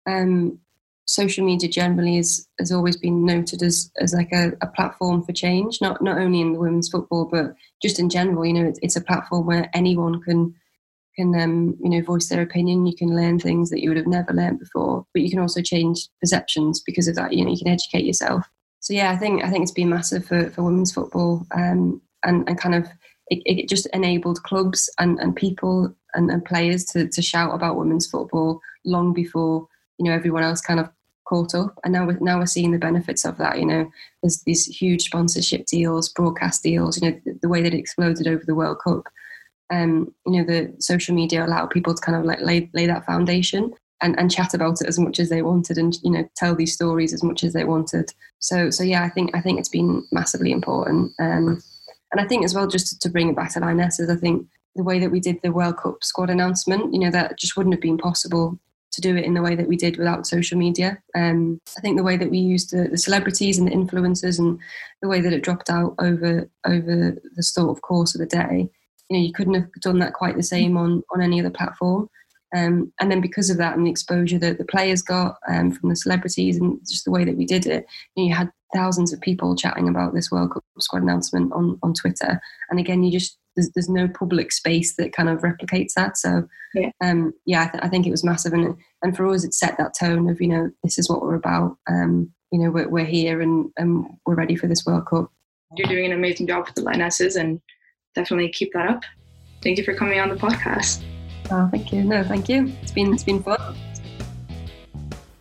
um, 0.08 0.60
social 1.06 1.46
media 1.46 1.70
generally 1.70 2.18
is, 2.18 2.48
has 2.60 2.72
always 2.72 2.98
been 2.98 3.26
noted 3.26 3.62
as 3.62 3.92
as 4.00 4.14
like 4.14 4.32
a, 4.32 4.54
a, 4.62 4.68
platform 4.68 5.24
for 5.24 5.32
change. 5.32 5.80
Not 5.80 6.02
not 6.02 6.18
only 6.18 6.42
in 6.42 6.54
the 6.54 6.60
women's 6.60 6.90
football, 6.90 7.26
but 7.26 7.56
just 7.82 8.00
in 8.00 8.10
general. 8.10 8.46
You 8.46 8.54
know, 8.54 8.66
it's, 8.68 8.80
it's 8.82 8.96
a 8.96 9.02
platform 9.02 9.46
where 9.46 9.70
anyone 9.74 10.22
can 10.22 10.56
can 11.16 11.40
um, 11.40 11.78
you 11.84 11.90
know 11.90 12.02
voice 12.02 12.30
their 12.30 12.42
opinion. 12.42 12.88
You 12.88 12.96
can 12.96 13.16
learn 13.16 13.40
things 13.40 13.70
that 13.70 13.82
you 13.82 13.90
would 13.90 13.98
have 13.98 14.08
never 14.08 14.34
learned 14.34 14.60
before, 14.60 15.06
but 15.14 15.22
you 15.22 15.30
can 15.30 15.40
also 15.40 15.62
change 15.62 16.08
perceptions 16.20 16.82
because 16.82 17.08
of 17.08 17.16
that. 17.16 17.34
You 17.34 17.46
know, 17.46 17.52
you 17.52 17.60
can 17.60 17.68
educate 17.68 18.06
yourself. 18.06 18.44
So 18.80 18.94
yeah, 18.94 19.12
I 19.12 19.18
think 19.18 19.44
I 19.44 19.50
think 19.52 19.64
it's 19.64 19.72
been 19.72 19.90
massive 19.90 20.26
for, 20.26 20.50
for 20.50 20.64
women's 20.64 20.94
football, 20.94 21.46
um, 21.56 22.02
and 22.24 22.48
and 22.50 22.60
kind 22.60 22.74
of 22.74 22.88
it, 23.28 23.42
it, 23.46 23.70
just 23.70 23.88
enabled 23.94 24.44
clubs 24.44 24.90
and, 25.00 25.20
and 25.20 25.36
people 25.36 25.96
and, 26.16 26.30
and 26.32 26.44
players 26.46 26.86
to, 26.86 27.08
to 27.08 27.22
shout 27.22 27.54
about 27.54 27.78
women's 27.78 28.08
football 28.08 28.62
long 28.86 29.14
before 29.14 29.68
you 29.98 30.06
know 30.06 30.12
everyone 30.12 30.44
else 30.44 30.62
kind 30.62 30.80
of 30.80 30.90
caught 31.26 31.56
up. 31.56 31.78
And 31.84 31.94
now 31.94 32.06
we're 32.06 32.20
now 32.20 32.40
we're 32.40 32.46
seeing 32.46 32.72
the 32.72 32.78
benefits 32.78 33.26
of 33.26 33.38
that. 33.38 33.60
You 33.60 33.66
know, 33.66 33.92
there's 34.22 34.42
these 34.44 34.66
huge 34.66 35.04
sponsorship 35.04 35.66
deals, 35.66 36.10
broadcast 36.10 36.64
deals. 36.64 37.02
You 37.02 37.10
know, 37.10 37.22
the, 37.26 37.40
the 37.42 37.50
way 37.50 37.62
that 37.62 37.74
it 37.74 37.80
exploded 37.80 38.28
over 38.28 38.44
the 38.46 38.56
World 38.56 38.80
Cup 38.84 39.08
um, 39.72 40.14
you 40.26 40.34
know, 40.34 40.44
the 40.44 40.74
social 40.80 41.16
media 41.16 41.46
allowed 41.46 41.72
people 41.72 41.94
to 41.94 42.02
kind 42.02 42.18
of 42.18 42.26
like 42.26 42.42
lay, 42.42 42.70
lay 42.74 42.86
that 42.86 43.06
foundation 43.06 43.74
and, 44.02 44.18
and 44.20 44.32
chat 44.32 44.54
about 44.54 44.82
it 44.82 44.88
as 44.88 45.00
much 45.00 45.20
as 45.20 45.30
they 45.30 45.42
wanted 45.42 45.78
and, 45.78 45.98
you 46.04 46.12
know, 46.12 46.28
tell 46.36 46.56
these 46.56 46.74
stories 46.74 47.14
as 47.14 47.24
much 47.24 47.44
as 47.44 47.54
they 47.54 47.64
wanted. 47.64 48.12
So, 48.40 48.70
so 48.70 48.84
yeah, 48.84 49.04
I 49.04 49.10
think, 49.10 49.36
I 49.36 49.42
think 49.42 49.60
it's 49.60 49.70
been 49.70 50.06
massively 50.12 50.52
important. 50.52 51.14
Um, 51.20 51.62
and 52.12 52.22
I 52.22 52.28
think 52.28 52.46
as 52.46 52.54
well, 52.54 52.68
just 52.68 52.90
to, 52.90 53.00
to 53.00 53.10
bring 53.10 53.30
it 53.30 53.36
back 53.36 53.52
to 53.54 53.60
Lionesses, 53.60 54.10
I 54.10 54.16
think 54.16 54.48
the 54.76 54.84
way 54.84 55.00
that 55.00 55.12
we 55.12 55.20
did 55.20 55.40
the 55.42 55.52
World 55.52 55.78
Cup 55.78 56.04
squad 56.04 56.30
announcement, 56.30 56.94
you 56.94 57.00
know, 57.00 57.12
that 57.12 57.38
just 57.38 57.56
wouldn't 57.56 57.76
have 57.76 57.82
been 57.82 57.98
possible 57.98 58.60
to 58.92 59.02
do 59.02 59.16
it 59.16 59.26
in 59.26 59.34
the 59.34 59.42
way 59.42 59.56
that 59.56 59.68
we 59.68 59.76
did 59.76 59.98
without 59.98 60.28
social 60.28 60.58
media. 60.58 60.98
Um, 61.16 61.60
I 61.78 61.82
think 61.82 61.98
the 61.98 62.04
way 62.04 62.18
that 62.18 62.32
we 62.32 62.38
used 62.38 62.72
the, 62.72 62.88
the, 62.90 62.98
celebrities 62.98 63.58
and 63.58 63.68
the 63.68 63.76
influencers 63.76 64.40
and 64.40 64.58
the 65.02 65.10
way 65.10 65.20
that 65.22 65.34
it 65.34 65.44
dropped 65.44 65.70
out 65.70 65.96
over 66.00 66.50
over 66.66 67.18
the 67.36 67.44
sort 67.44 67.76
of 67.76 67.82
course 67.82 68.16
of 68.16 68.20
the 68.20 68.26
day 68.26 68.70
you 69.10 69.18
know 69.18 69.24
you 69.24 69.34
couldn't 69.34 69.54
have 69.54 69.72
done 69.82 70.00
that 70.00 70.14
quite 70.14 70.36
the 70.36 70.44
same 70.44 70.78
on 70.78 71.04
on 71.14 71.22
any 71.22 71.40
other 71.40 71.50
platform 71.50 72.10
um, 72.56 72.92
and 73.00 73.12
then 73.12 73.22
because 73.22 73.50
of 73.50 73.58
that 73.58 73.76
and 73.76 73.86
the 73.86 73.92
exposure 73.92 74.40
that 74.40 74.58
the 74.58 74.66
players 74.66 75.02
got 75.02 75.38
um, 75.48 75.72
from 75.72 75.90
the 75.90 75.96
celebrities 75.96 76.58
and 76.58 76.80
just 76.88 77.06
the 77.06 77.12
way 77.12 77.26
that 77.26 77.36
we 77.36 77.46
did 77.46 77.66
it 77.66 77.86
you, 78.16 78.24
know, 78.24 78.30
you 78.30 78.36
had 78.36 78.52
thousands 78.74 79.14
of 79.14 79.22
people 79.22 79.56
chatting 79.56 79.90
about 79.90 80.14
this 80.14 80.32
world 80.32 80.52
cup 80.52 80.64
squad 80.80 81.04
announcement 81.04 81.52
on 81.54 81.78
on 81.84 81.94
twitter 81.94 82.42
and 82.70 82.80
again 82.80 83.04
you 83.04 83.12
just 83.12 83.38
there's, 83.56 83.70
there's 83.72 83.90
no 83.90 84.08
public 84.08 84.52
space 84.52 84.96
that 84.96 85.14
kind 85.14 85.30
of 85.30 85.42
replicates 85.42 85.94
that 85.96 86.18
so 86.18 86.48
yeah, 86.74 86.90
um, 87.02 87.34
yeah 87.46 87.64
I, 87.64 87.68
th- 87.68 87.84
I, 87.84 87.90
think 87.90 88.06
it 88.06 88.12
was 88.12 88.24
massive 88.24 88.54
and 88.54 88.76
and 89.02 89.16
for 89.16 89.28
us 89.28 89.44
it 89.44 89.54
set 89.54 89.78
that 89.78 89.94
tone 89.98 90.30
of 90.30 90.42
you 90.42 90.48
know 90.48 90.72
this 90.84 90.98
is 90.98 91.10
what 91.10 91.22
we're 91.22 91.36
about 91.36 91.78
um, 91.90 92.32
you 92.52 92.60
know 92.60 92.70
we're, 92.72 92.90
we're 92.90 93.06
here 93.06 93.42
and, 93.42 93.72
and 93.78 94.06
we're 94.26 94.36
ready 94.36 94.56
for 94.56 94.68
this 94.68 94.86
world 94.86 95.06
cup 95.08 95.32
you're 95.78 95.88
doing 95.88 96.06
an 96.06 96.12
amazing 96.14 96.48
job 96.48 96.66
with 96.66 96.76
the 96.76 96.82
lionesses 96.82 97.36
and 97.36 97.62
definitely 98.14 98.50
keep 98.50 98.72
that 98.74 98.88
up. 98.90 99.04
Thank 99.62 99.78
you 99.78 99.84
for 99.84 99.94
coming 99.94 100.20
on 100.20 100.30
the 100.30 100.36
podcast. 100.36 101.04
Oh, 101.52 101.68
thank 101.72 101.92
you. 101.92 102.04
No, 102.04 102.24
thank 102.24 102.50
you. 102.50 102.72
It's 102.82 102.92
been 102.92 103.14
it's 103.14 103.24
been 103.24 103.44
fun. 103.44 103.76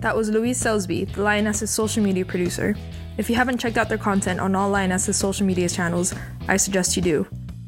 That 0.00 0.14
was 0.14 0.28
Louise 0.28 0.62
Selsby, 0.62 1.12
the 1.14 1.22
Lionesses 1.22 1.70
social 1.70 2.02
media 2.02 2.24
producer. 2.24 2.76
If 3.16 3.30
you 3.30 3.36
haven't 3.36 3.58
checked 3.58 3.78
out 3.78 3.88
their 3.88 3.98
content 3.98 4.40
on 4.40 4.54
all 4.54 4.68
Lionesses 4.68 5.16
social 5.16 5.46
media 5.46 5.68
channels, 5.68 6.14
I 6.46 6.56
suggest 6.56 6.96
you 6.96 7.02
do. 7.02 7.26